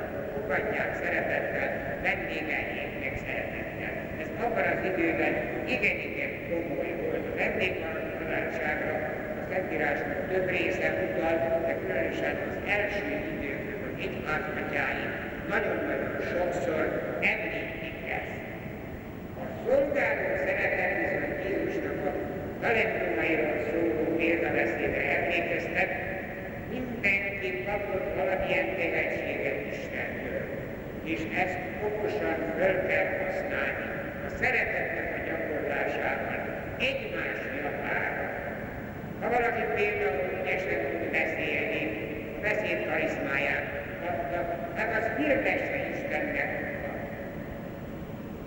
[0.00, 1.68] akkor fogadják szeretettel,
[2.06, 3.92] vendégeljék meg szeretettel.
[4.22, 5.34] Ez abban az időben
[5.74, 7.24] igen-igen komoly volt.
[7.32, 8.94] A vendégmaradságra
[9.40, 11.34] a Szentírásnak több része utal,
[11.66, 15.04] de különösen az első időkben az egyházmatyái
[15.54, 16.84] nagyon-nagyon sokszor
[17.32, 18.40] említik ezt.
[19.42, 22.12] A szolgáló szeretet viszont Jézusnak a
[22.62, 25.90] talentumairól szóló példabeszédre emlékeztet,
[26.74, 30.44] mindenki kapott valamilyen tehetséget Istentől,
[31.12, 33.86] és ezt okosan föl kell használni
[34.26, 36.40] a szeretetnek a gyakorlásával,
[36.78, 37.57] egymás.
[39.20, 41.82] Ha valaki például ügyesen tud beszélni,
[42.42, 43.66] beszéd karizmáját
[44.04, 44.38] kapta,
[44.76, 46.50] hát az hirdesse Istennek
[46.86, 46.92] a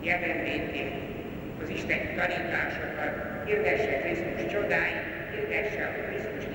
[0.01, 0.93] jelenlétét,
[1.61, 3.13] az Isten tanításokat,
[3.45, 6.45] hirdesse Krisztus csodáit, hirdesse a Krisztus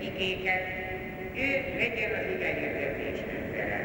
[0.00, 0.62] igéket,
[1.36, 3.78] ő legyen az ige hirdetés embere.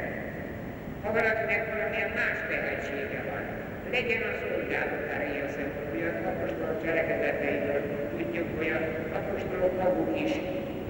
[1.03, 3.58] Ha valakinek valamilyen más tehetsége van,
[3.91, 7.81] legyen a szolgálatára ilyen szempontból, az apostolok cselekedeteiből
[8.17, 8.85] tudjuk, hogy az
[9.19, 10.33] apostolok maguk is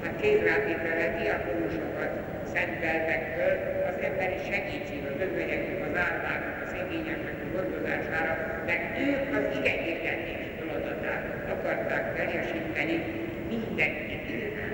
[0.04, 2.12] hát kézrátételre diakonusokat
[2.54, 3.56] szenteltek föl
[3.90, 8.34] az emberi segítség, az ötvegyeknek, az árváknak, a szegényeknek a gondozására,
[8.70, 11.26] mert ők az ige hirdetés feladatát
[11.56, 12.96] akarták teljesíteni
[13.54, 14.72] minden időben.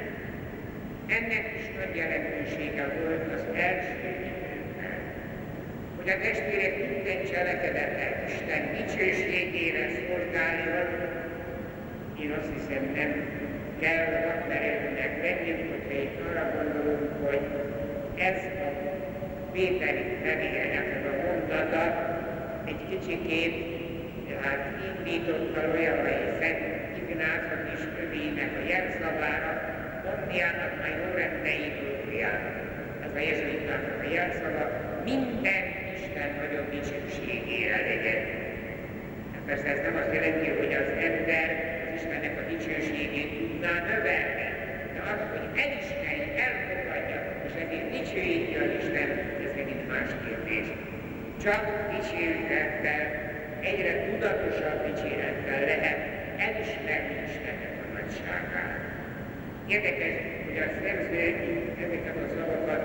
[1.17, 4.34] Ennek is nagy jelentősége volt az első
[6.05, 10.87] hogy a testvérek minden cselekedettel Isten dicsőségére szolgáljon,
[12.21, 13.11] én azt hiszem nem
[13.79, 17.41] kell vakmerőnek lennünk, hogyha itt arra gondolunk, hogy
[18.17, 18.69] ez a
[19.51, 21.83] Péteri levélnek a mondata
[22.65, 23.53] egy kicsikét
[24.41, 26.61] hát indította olyan, hogy Szent
[26.97, 29.51] Ignácot is övének a jelszavára,
[30.11, 32.55] Angliának, majd Lorentei Lóriának.
[33.03, 34.65] Ez a jezsuitának a jelszava
[35.03, 35.74] minden
[36.25, 38.21] Isten nagyobb dicsőségére legyen.
[39.33, 41.47] Hát persze ez nem azt jelenti, hogy az ember
[41.83, 44.47] az Istennek a dicsőségét tudná növelni,
[44.93, 49.09] de az, hogy elismeri, elfogadja, és ezért dicsőíti az Isten,
[49.45, 50.67] ez megint más kérdés.
[51.43, 51.61] Csak
[51.93, 53.03] dicsőítettel,
[53.69, 55.99] egyre tudatosabb dicsérettel lehet
[56.47, 58.79] elismerni Istennek a nagyságát.
[59.75, 60.15] Érdekes,
[60.45, 61.23] hogy a szerző
[61.83, 62.83] ezeket a szavakat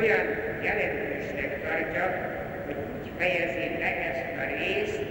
[0.00, 0.26] olyan
[0.66, 2.04] jelentősnek tartja,
[3.22, 5.02] hogy úgy fejezi le ezt a részt,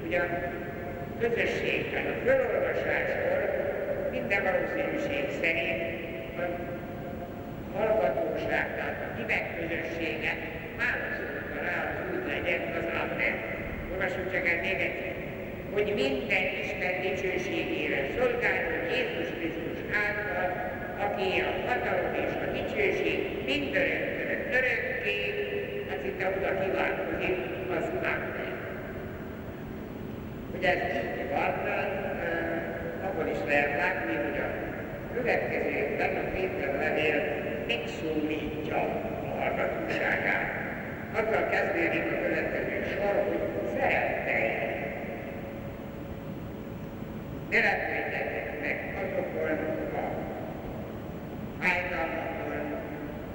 [0.00, 0.24] hogy a
[1.20, 3.40] közösségben, a felolvasáskor
[4.10, 5.82] minden valószínűség szerint
[7.74, 10.32] a hallgatóság, tehát a hívek közössége
[10.78, 13.34] válaszolta rá, az úgy legyen az amen.
[13.92, 15.18] Olvassuk csak el még egyszer
[15.72, 20.48] hogy minden Isten dicsőségére szolgáljon Jézus Krisztus által,
[21.06, 25.18] aki a hatalom és a dicsőség mindörökkön örökké,
[25.92, 27.36] az itt oda kívánkozik,
[27.76, 28.30] az Amen.
[30.60, 31.54] Hogy ez így van,
[33.04, 34.48] abból is lehet látni, hogy a
[35.14, 37.20] következőkben a Péter levél
[37.66, 40.50] megszólítja a hallgatóságát.
[41.12, 43.40] Azzal kezdődik a következő sor, hogy
[43.78, 44.82] szeretteim.
[47.50, 49.58] Ne lepődjetek meg azokon
[49.94, 50.08] a
[51.60, 52.78] fájdalmakon,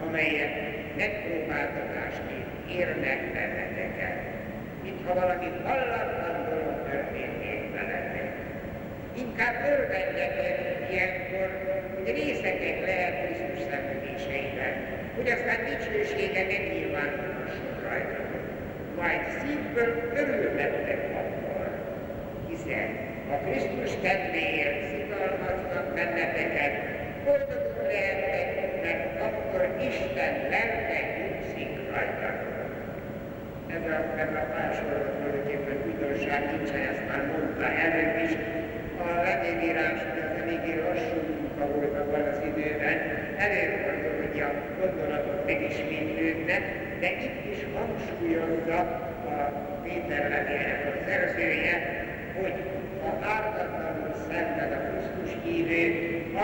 [0.08, 0.54] amelyek
[0.98, 4.35] megpróbáltatásként érnek benneteket.
[4.86, 8.30] Mint ha valami hallatlan dolog történnék veletek.
[9.24, 10.58] Inkább örvendjetek
[10.92, 11.50] ilyenkor,
[11.96, 14.74] hogy részekek lehet Krisztus szenvedéseiben,
[15.16, 18.44] hogy aztán dicsősége megnyilvánulhasson rajtatok.
[19.00, 19.92] Majd szívből
[20.22, 21.68] örülhettek akkor,
[22.50, 22.88] hiszen
[23.34, 26.74] a Krisztus kedvéért szidalmaznak benneteket,
[27.24, 32.25] boldogok lehetnek, mert akkor Isten lelke nyugszik rajtatok.
[33.76, 38.34] Ez a, sorot tulajdonképpen újdonság nincsen, ezt már mondta előbb is.
[39.04, 42.98] A levélírás, az eléggé lassú munka volt abban az időben,
[43.46, 44.50] előfordul, hogy a
[44.80, 46.64] gondolatok megismétlődnek,
[47.02, 48.80] de itt is hangsúlyozza
[49.32, 49.36] a
[49.84, 51.76] Péter levélnek a szerzője,
[52.40, 52.56] hogy
[53.02, 55.84] ha ártatlanul szenved a Krisztus hívő,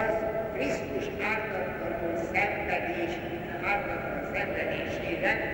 [0.01, 0.13] az
[0.55, 3.13] Krisztus ártatlanul szenvedés,
[3.71, 5.50] ártatlan szenvedésének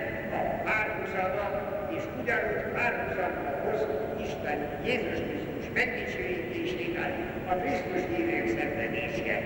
[1.18, 1.60] párhuzama,
[1.96, 3.82] és ugyanúgy párhuzama hoz
[4.26, 7.12] Isten Jézus Krisztus megdicsőítésével
[7.50, 9.36] a Krisztus hívők szenvedése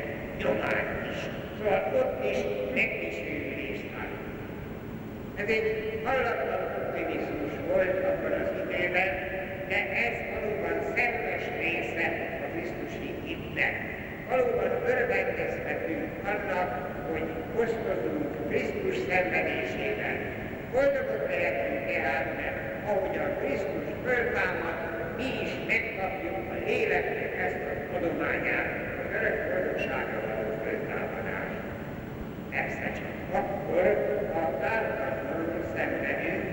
[0.43, 1.20] nyomán is.
[1.57, 2.39] Szóval ott is
[2.74, 4.15] megdicsőülést áll.
[5.43, 5.69] Ez egy
[6.05, 9.11] hallatlan optimizmus volt abban az időben,
[9.70, 12.07] de ez valóban szerves része
[12.44, 13.74] a Krisztusi hitnek.
[14.28, 16.70] Valóban örvendezhetünk annak,
[17.11, 17.27] hogy
[17.61, 20.31] osztozunk Krisztus szenvedésében.
[20.73, 22.59] Boldogok lehetünk tehát, mert
[22.89, 24.77] ahogy a Krisztus föltámad,
[25.16, 28.70] mi is megkapjuk a léleknek ezt az adományát,
[29.01, 31.61] az örök boldogságra való föltámadást.
[32.51, 33.85] Persze csak akkor,
[34.32, 36.44] ha tártatlanul szenvedünk,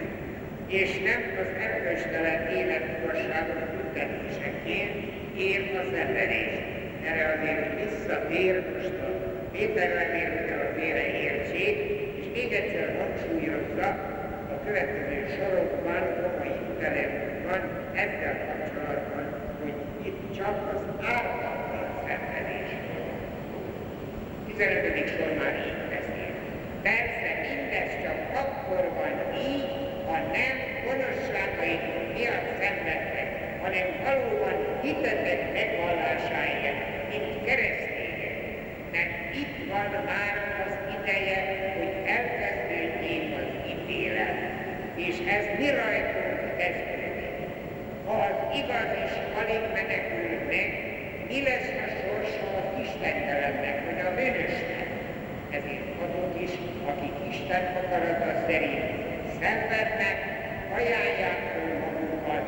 [0.68, 4.96] és nem az erkölcstelen élet igazságos büntetéseként
[5.38, 6.56] ér a szenvedés.
[7.08, 9.10] Erre azért visszatér most a
[9.52, 11.99] Péter levélre a félre értség, és
[12.34, 13.88] még egyszer hangsúlyozza
[14.54, 16.60] a következő sorokban, romai
[17.50, 17.62] van
[17.94, 19.26] ezzel kapcsolatban,
[19.62, 19.78] hogy
[20.08, 20.82] itt csak az
[21.16, 23.08] ártatlan szenvedés van.
[24.48, 25.10] 15.
[25.16, 26.32] sor már így beszél.
[26.88, 29.16] Persze mindez csak akkor van
[29.52, 29.70] így,
[30.08, 33.30] ha nem gonoszságaitok miatt szenvedtek,
[33.62, 38.36] hanem valóban hitetek megvallásáért, mint keresztények.
[38.92, 40.34] Mert itt van már
[40.66, 41.40] az ideje,
[41.78, 44.38] hogy elkezdődjék az ítélet,
[44.96, 47.34] és ez mi rajtunk kezdődik.
[48.06, 50.70] Ha az igaz is alig menekül meg,
[51.30, 54.88] mi lesz a sorsa az istentelennek, vagy a bűnösnek?
[55.58, 56.54] Ezért azok is,
[56.92, 58.86] akik Isten akarata szerint
[59.40, 60.18] szenvednek,
[60.78, 61.40] ajánlják
[61.84, 62.48] magukat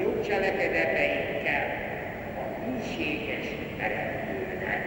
[0.00, 1.66] jó cselekedeteikkel
[2.42, 3.46] a hűséges
[3.78, 4.82] teremtőnek.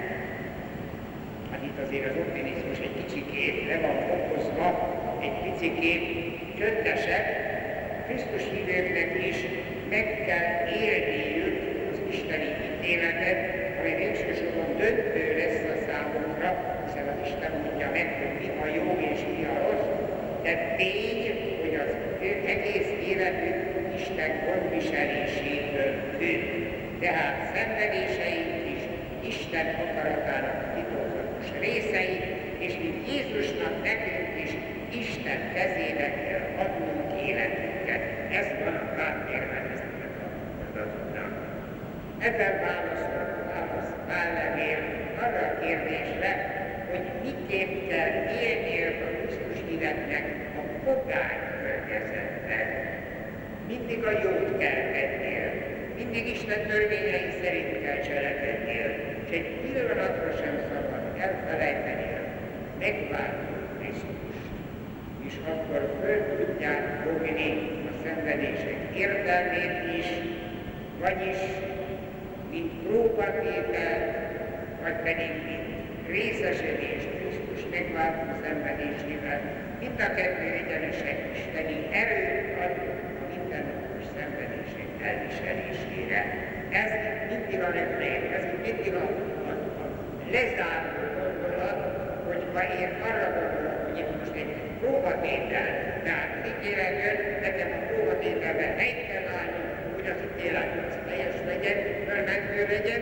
[1.52, 4.68] Hát itt azért az optimizmus egy kicsikét le van fokozva,
[5.22, 7.26] egy picikét csöndesek,
[8.08, 9.38] Krisztus hívőknek is
[9.90, 10.50] meg kell
[10.84, 11.56] élniük
[11.92, 13.40] az Isteni ítéletet,
[13.80, 16.50] ami végső soron döntő lesz a számunkra,
[16.86, 19.90] hiszen az Isten mondja meg, hogy mi a jó és mi a rossz,
[20.44, 21.22] de tény,
[21.62, 23.58] hogy az ő egész életük
[24.00, 26.44] Isten gondviseléséből függ.
[27.00, 28.84] Tehát szenvedéseink is
[29.28, 32.20] Isten akaratának titokzatos részei,
[32.58, 34.52] és mint Jézusnak nekünk is
[35.00, 38.02] Isten kezébe kell adnunk életünket.
[38.32, 41.32] Ez van a háttérben ezeknek a mondatoknak.
[42.20, 44.80] Ebben válaszol, válasz Pállevél
[45.18, 46.32] arra a kérdésre,
[46.90, 50.26] hogy miként kell élnie a Krisztus híveknek
[50.58, 52.68] a pogány környezetben
[53.68, 55.52] mindig a jót kell tennél,
[55.96, 58.90] mindig Isten törvényei szerint kell cselekednél,
[59.26, 62.22] és egy pillanatra sem szabad Krisztus.
[62.80, 63.33] És
[65.64, 70.08] akkor föl tudják fogni a szenvedések értelmét is,
[71.00, 71.38] vagyis
[72.52, 73.98] mint próbatétel,
[74.82, 75.68] vagy pedig mint
[76.08, 79.42] részesedés Krisztus megváltó szenvedésével,
[79.80, 82.76] mind a kettő egyenesen isteni erőt ad
[83.32, 86.20] mindennapos szenvedések elviselésére.
[86.72, 86.92] Ez
[87.32, 89.06] mindig a legmér, ez mindig a,
[89.50, 89.54] a,
[89.84, 89.86] a
[90.32, 91.80] lezáró gondolat,
[92.28, 95.70] hogyha én arra gondolok, hogy itt most egy próbatétel,
[96.06, 99.60] tehát ítélet jön, nekem a próbatételben helyt kell állni,
[99.96, 101.78] hogy az ítélet az teljes legyen,
[102.08, 103.02] fölmentő legyen,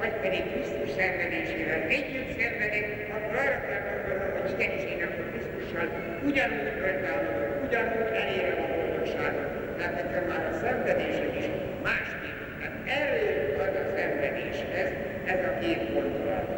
[0.00, 5.86] vagy pedig Krisztus szenvedésével együtt szenvedek, akkor arra kell gondolnom, hogy igenis én akkor Krisztussal
[6.28, 11.46] ugyanúgy föltámadok, ugyanúgy elérem a boldogságot, tehát nekem már a szenvedésem is
[11.88, 12.38] másképp.
[12.58, 14.90] Tehát erőt ad a szenvedéshez
[15.32, 16.48] ez a két gondolat.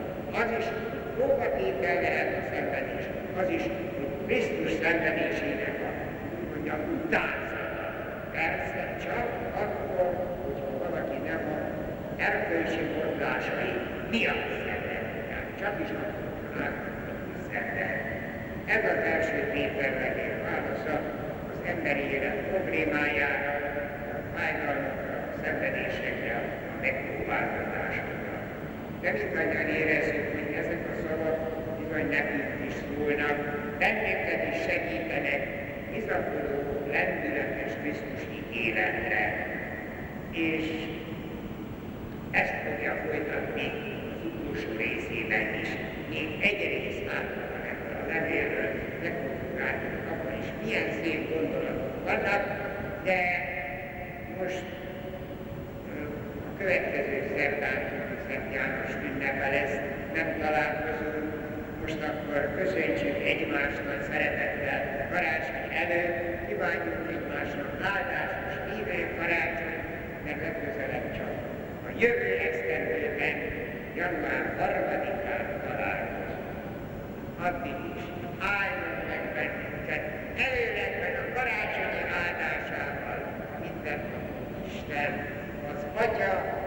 [0.41, 0.67] Az is,
[1.17, 3.05] próbatétel lehet a szenvedés,
[3.41, 3.65] az is,
[4.29, 5.91] Krisztus szenvedésének a,
[6.53, 7.87] mondjam, utánzata.
[8.33, 9.29] Persze csak
[9.65, 10.09] akkor,
[10.45, 11.61] hogyha valaki nem a
[12.23, 13.73] erkölcsi mondásai
[14.11, 15.07] miatt szenved.
[15.61, 16.73] Csak is akkor
[17.51, 18.01] szenved.
[18.75, 20.97] Ez az első Péter levél válasza
[21.51, 23.53] az emberi élet problémájára,
[24.15, 28.37] a fájdalmakra, a szenvedésekre, a megpróbáltatásokra.
[29.01, 31.39] De mindannyian érezzük, hogy ezek a szavak
[31.79, 35.43] bizony nekünk is szólnak, bennünket is segítenek
[35.93, 36.59] bizakodó,
[36.91, 39.47] lendületes Krisztusi életre.
[40.31, 40.67] És
[42.31, 43.73] ezt fogja folytatni
[44.15, 45.69] az utolsó részében is.
[46.09, 48.71] Még egy rész hátra van ebből a levélről,
[49.03, 52.43] meg fogjuk látni abban is milyen szép gondolatok vannak,
[53.05, 53.21] de
[54.39, 54.65] most
[56.47, 57.97] a következő szerdán,
[58.29, 59.77] Szent János ünnepe lesz,
[60.15, 61.38] nem találkozunk,
[61.89, 69.81] most akkor köszöntsük egymásnak szeretettel karácsony előtt, kívánjunk egymásnak áldásos hívő karácsony,
[70.25, 71.33] mert legközelebb csak
[71.89, 73.37] a jövő esztendőben,
[74.01, 76.47] január 3-án találkozunk.
[77.47, 78.05] Addig is
[78.55, 80.03] áldjon meg bennünket,
[80.47, 83.19] előlegben a karácsonyi áldásával
[83.65, 84.01] minden
[84.67, 85.13] Isten,
[85.73, 86.58] az Atya,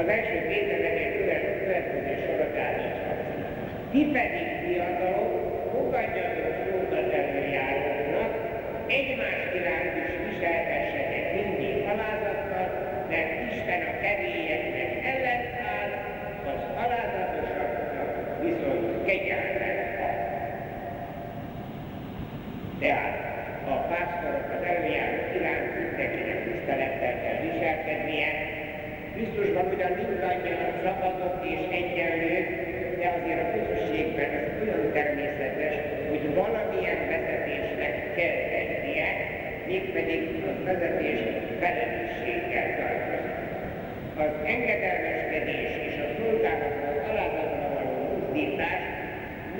[0.00, 3.12] az első kételegek következés alatt állítva.
[3.92, 5.32] Ti pedig fiatalok,
[5.72, 8.32] fogadjatok szót az előjáróknak,
[8.98, 12.66] egymás iránt is viselhessetek mindig alázattal,
[13.10, 14.29] mert Isten a kevés
[40.10, 41.20] végül a vezetés
[41.60, 43.38] felelősséggel tartozik.
[44.24, 48.82] Az engedelmeskedés és a szolgálatban az alázatra való buzdítás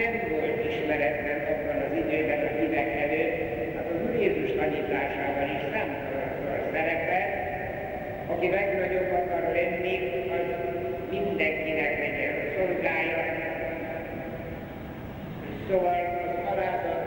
[0.01, 3.37] nem volt ismeretlen abban az időben a hívek előtt,
[3.75, 7.27] hát az Úr Jézus tanításában is számtalanszor szerepel,
[8.33, 9.95] aki legnagyobb akar lenni,
[10.37, 10.47] az
[11.11, 13.23] mindenkinek legyen a szolgája.
[15.69, 17.03] Szóval az alázat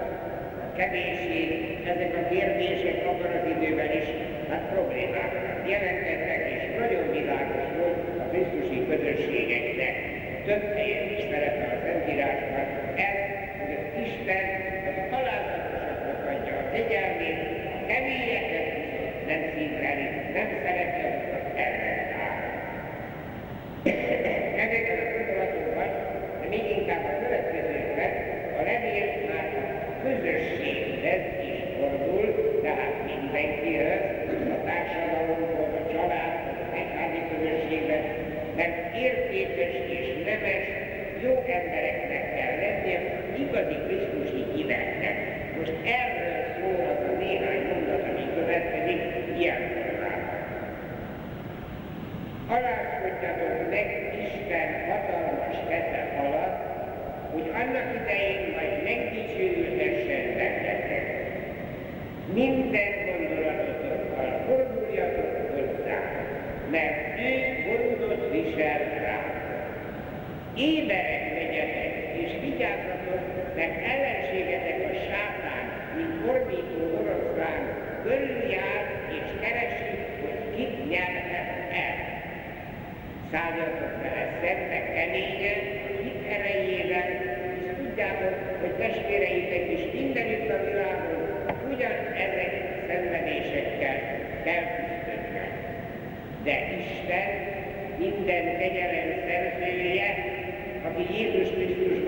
[0.78, 1.53] kevésség
[9.16, 9.53] Thank you.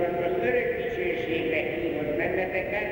[0.06, 2.90] Az örök dicsőségre hívott benneteket,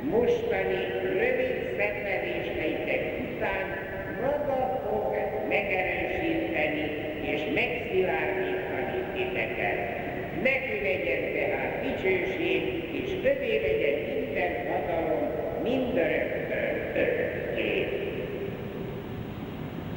[0.00, 3.66] mostani rövid szenvedéseitek után
[4.20, 5.16] maga fog
[5.48, 6.86] megerősíteni
[7.32, 9.78] és megszilárdítani titeket.
[10.42, 12.62] Neki legyen tehát dicsőség,
[13.02, 15.24] és többé legyen minden hatalom
[15.62, 17.88] mindöröktől örökké.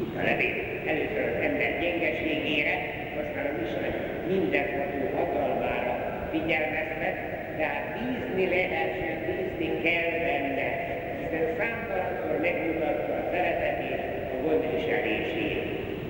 [0.01, 0.55] Itt a levél
[0.85, 2.75] először az ember gyengeségére,
[3.19, 4.86] aztán a Isten hatalmára
[6.37, 7.17] figyelmeztet,
[7.59, 10.69] tehát bízni lehet, sőt bízni kell benne,
[11.19, 14.01] hiszen számtalanszor megmutatta a szeretetét,
[14.33, 15.63] a gondviselését.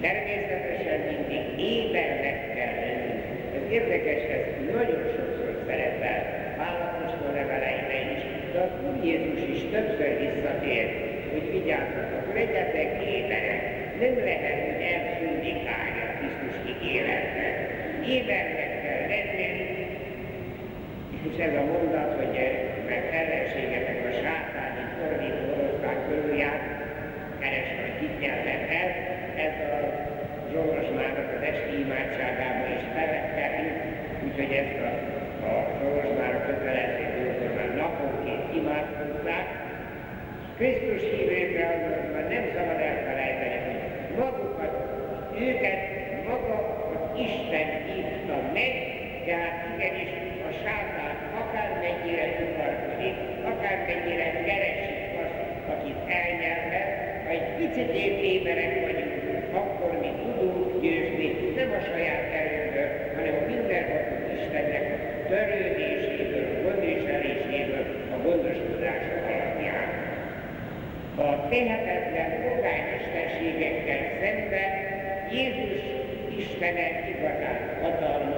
[0.07, 1.45] Természetesen mindig
[1.75, 3.15] ébernek kell lenni.
[3.57, 6.19] Ez érdekes, ez nagyon sokszor szerepel
[6.59, 8.23] Pálapostól leveleiben is,
[8.53, 10.85] de az Úr Jézus is többször visszatér,
[11.31, 13.63] hogy vigyázzatok, legyetek éberek,
[14.03, 17.55] nem lehet, hogy elszundikálni a Krisztus ígéretnek.
[18.07, 18.56] Lenni,
[21.37, 22.35] és ez a mondat, hogy
[22.89, 26.61] meg ellenségetek a sátáni fordító oroszlán körülját,
[27.39, 28.89] keresve, hogy kit nyeltek el,
[29.45, 29.77] ez a
[30.51, 33.77] Zsolosmának az esti imádságában is felekkelünk,
[34.25, 34.91] úgyhogy ezt a,
[35.49, 37.07] a Zsolosmára kötelező
[37.57, 39.47] már naponként imádkozzák.
[40.57, 43.81] Krisztus hívőkre azonban nem szabad elfelejteni, hogy
[44.21, 44.73] magukat,
[45.47, 45.81] őket
[46.29, 46.57] maga
[46.93, 48.73] az Isten hívta meg,
[49.25, 50.11] tehát igenis
[50.49, 51.16] a sátán
[51.47, 53.15] akármennyire tudarkodik,
[53.51, 55.39] akármennyire keresik azt,
[55.73, 56.89] akit elnyelhet,
[57.25, 57.91] ha egy picit
[58.33, 59.15] éberek vagyunk,
[59.59, 66.61] akkor mi tudunk győzni, nem a saját erőből, hanem a mindenható Istennek a törődéséből, a
[66.63, 69.89] gondviseléséből, a gondoskodása alapján.
[71.25, 74.71] A tehetetlen polgármesterségekkel szemben
[75.31, 75.81] Jézus
[76.37, 78.36] Istene igazán hatalmas,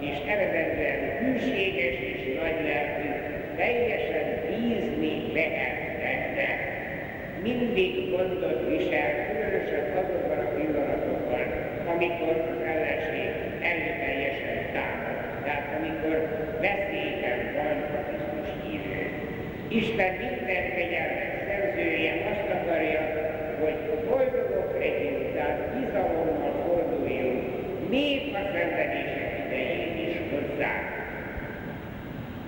[0.00, 3.08] és eredetben hűséges és nagylelkű,
[3.56, 6.48] teljesen bízni lehet benne.
[7.42, 11.46] Mindig gondot visel, különösen azokban a pillanatokban,
[11.92, 13.30] amikor az ellenség
[13.70, 16.16] erőteljesen támad, tehát amikor
[16.66, 19.02] veszélyben van a Krisztus hívő.
[19.80, 23.02] Isten minden kegyelmet szerzője azt akarja,
[23.62, 23.78] hogy
[24.08, 27.42] boldogok legyünk, tehát bizalommal forduljunk,
[27.88, 28.89] még a szenvedések idején
[30.60, 30.74] is hozzá.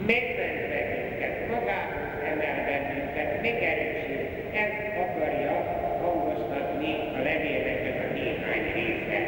[0.07, 4.25] Megment bennünket, magához emel bennünket, megerősít.
[4.65, 4.73] Ez
[5.05, 5.57] akarja
[6.03, 9.21] hangoztatni a levélnek a néhány része.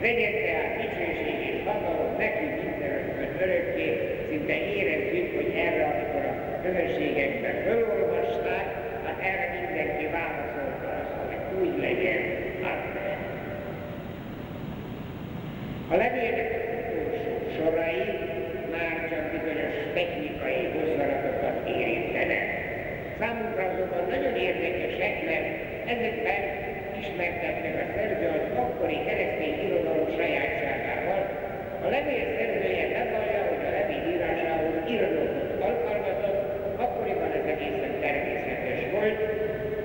[0.00, 3.88] Legyen tehát dicsőség és hatalom nekünk mindenökön örökké,
[4.28, 6.34] szinte érezzük, hogy erre, amikor a
[6.64, 8.66] közösségekben fölolvasták,
[9.04, 12.22] hát erre mindenki válaszolta azt, hogy úgy legyen,
[12.62, 12.98] az
[15.90, 18.04] A levélnek az utolsó sorai
[18.72, 22.46] már csak bizonyos technikai hozzaratokat érintenek.
[23.18, 25.48] Számunkra azonban nagyon érdekesek, mert
[25.94, 26.42] ezekben
[27.02, 31.22] ismertetnek a szerző az akkori keresztény irodalom sajátságával.
[31.84, 36.40] A levél szerzője bevallja, hogy a levél írásához irodalmat alkalmazott,
[36.84, 39.18] akkoriban ez egészen természetes volt,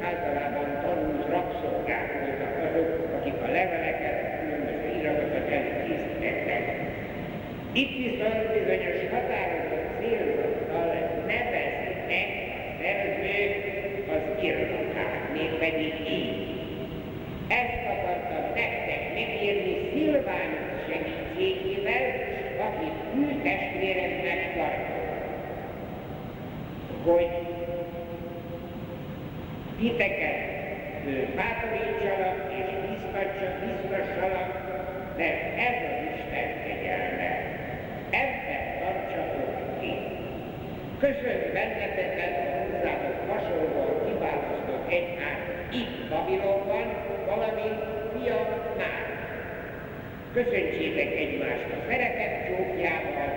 [0.10, 6.64] általában tanult rabszolgák voltak azok, akik a leveleket, különböző iratokat elkészítettek.
[7.82, 10.90] Itt viszont bizonyos határozott célzattal
[11.32, 13.54] neveznek a szerzők
[14.16, 16.54] az iratát, mégpedig így.
[17.48, 22.06] Ezt akartam nektek megírni Szilvánus segítségével,
[22.68, 25.08] akit hű testvéremnek tartok.
[27.04, 27.30] Hogy
[29.80, 30.52] titeket
[31.36, 32.74] bátorítsalak és
[33.66, 34.52] biztassalak,
[35.18, 37.32] mert ez az Isten kegyelme.
[38.10, 39.94] Ebben tartsatok ki.
[41.00, 46.88] Köszönt benneteket a hozzátok hasonlóan kiválasztott egyház itt Babilonban,
[47.26, 48.48] valamint fiam
[48.78, 49.06] már.
[50.34, 53.32] Köszöntsétek egymást a szeretet csókjával,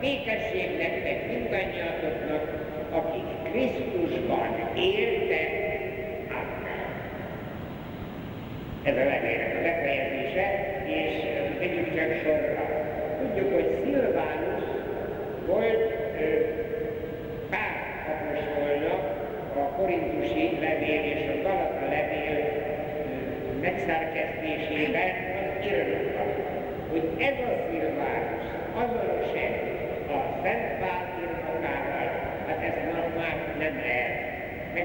[0.00, 2.44] békesség nektek mindannyiatoknak,
[2.90, 5.50] akik Krisztusban éltek.
[6.30, 6.86] Amen.
[8.82, 10.63] Ez a levélnek a befejezése,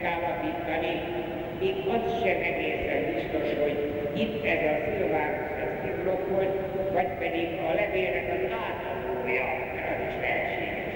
[0.01, 0.93] megállapítani,
[1.59, 3.77] még az sem egészen biztos, hogy
[4.13, 6.47] itt ez a Szilváros fesztivlokon,
[6.93, 10.95] vagy pedig a levélnek az átadója, mert az is lehetséges.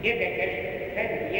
[0.00, 0.54] Érdekes,
[0.94, 1.32] Szent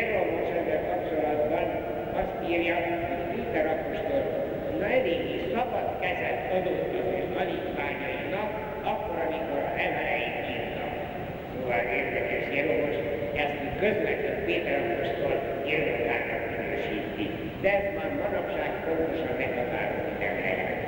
[18.33, 20.81] gazdagság pontosan meghatározott a helyet.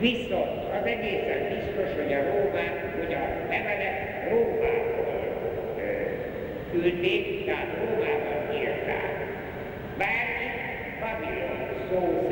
[0.00, 3.98] Viszont az egészen biztos, hogy a rómák, hogy a levelet
[4.30, 5.00] Rómából
[6.72, 9.12] küldték, tehát Rómában írták.
[9.98, 10.58] Bár itt
[11.00, 12.26] Babilon szó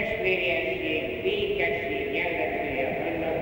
[0.00, 3.38] testvériesség, békesség jellemzője annak,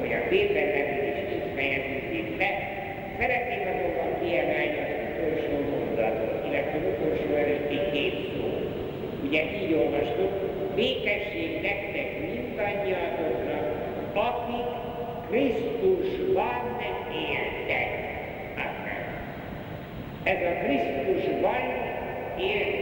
[0.00, 2.48] hogy a védelmet is így fejezzük vissza.
[3.18, 8.46] Szeretném azonban kiemelni az utolsó mondatot, illetve az utolsó előtti két szó.
[9.26, 10.32] Ugye így olvastuk,
[10.74, 13.64] békesség nektek mindannyiatoknak,
[14.28, 14.68] akik
[15.30, 16.62] Krisztusban
[17.30, 17.90] éltek.
[18.64, 19.02] Aztán.
[20.32, 21.62] Ez a Krisztusban
[22.38, 22.73] élt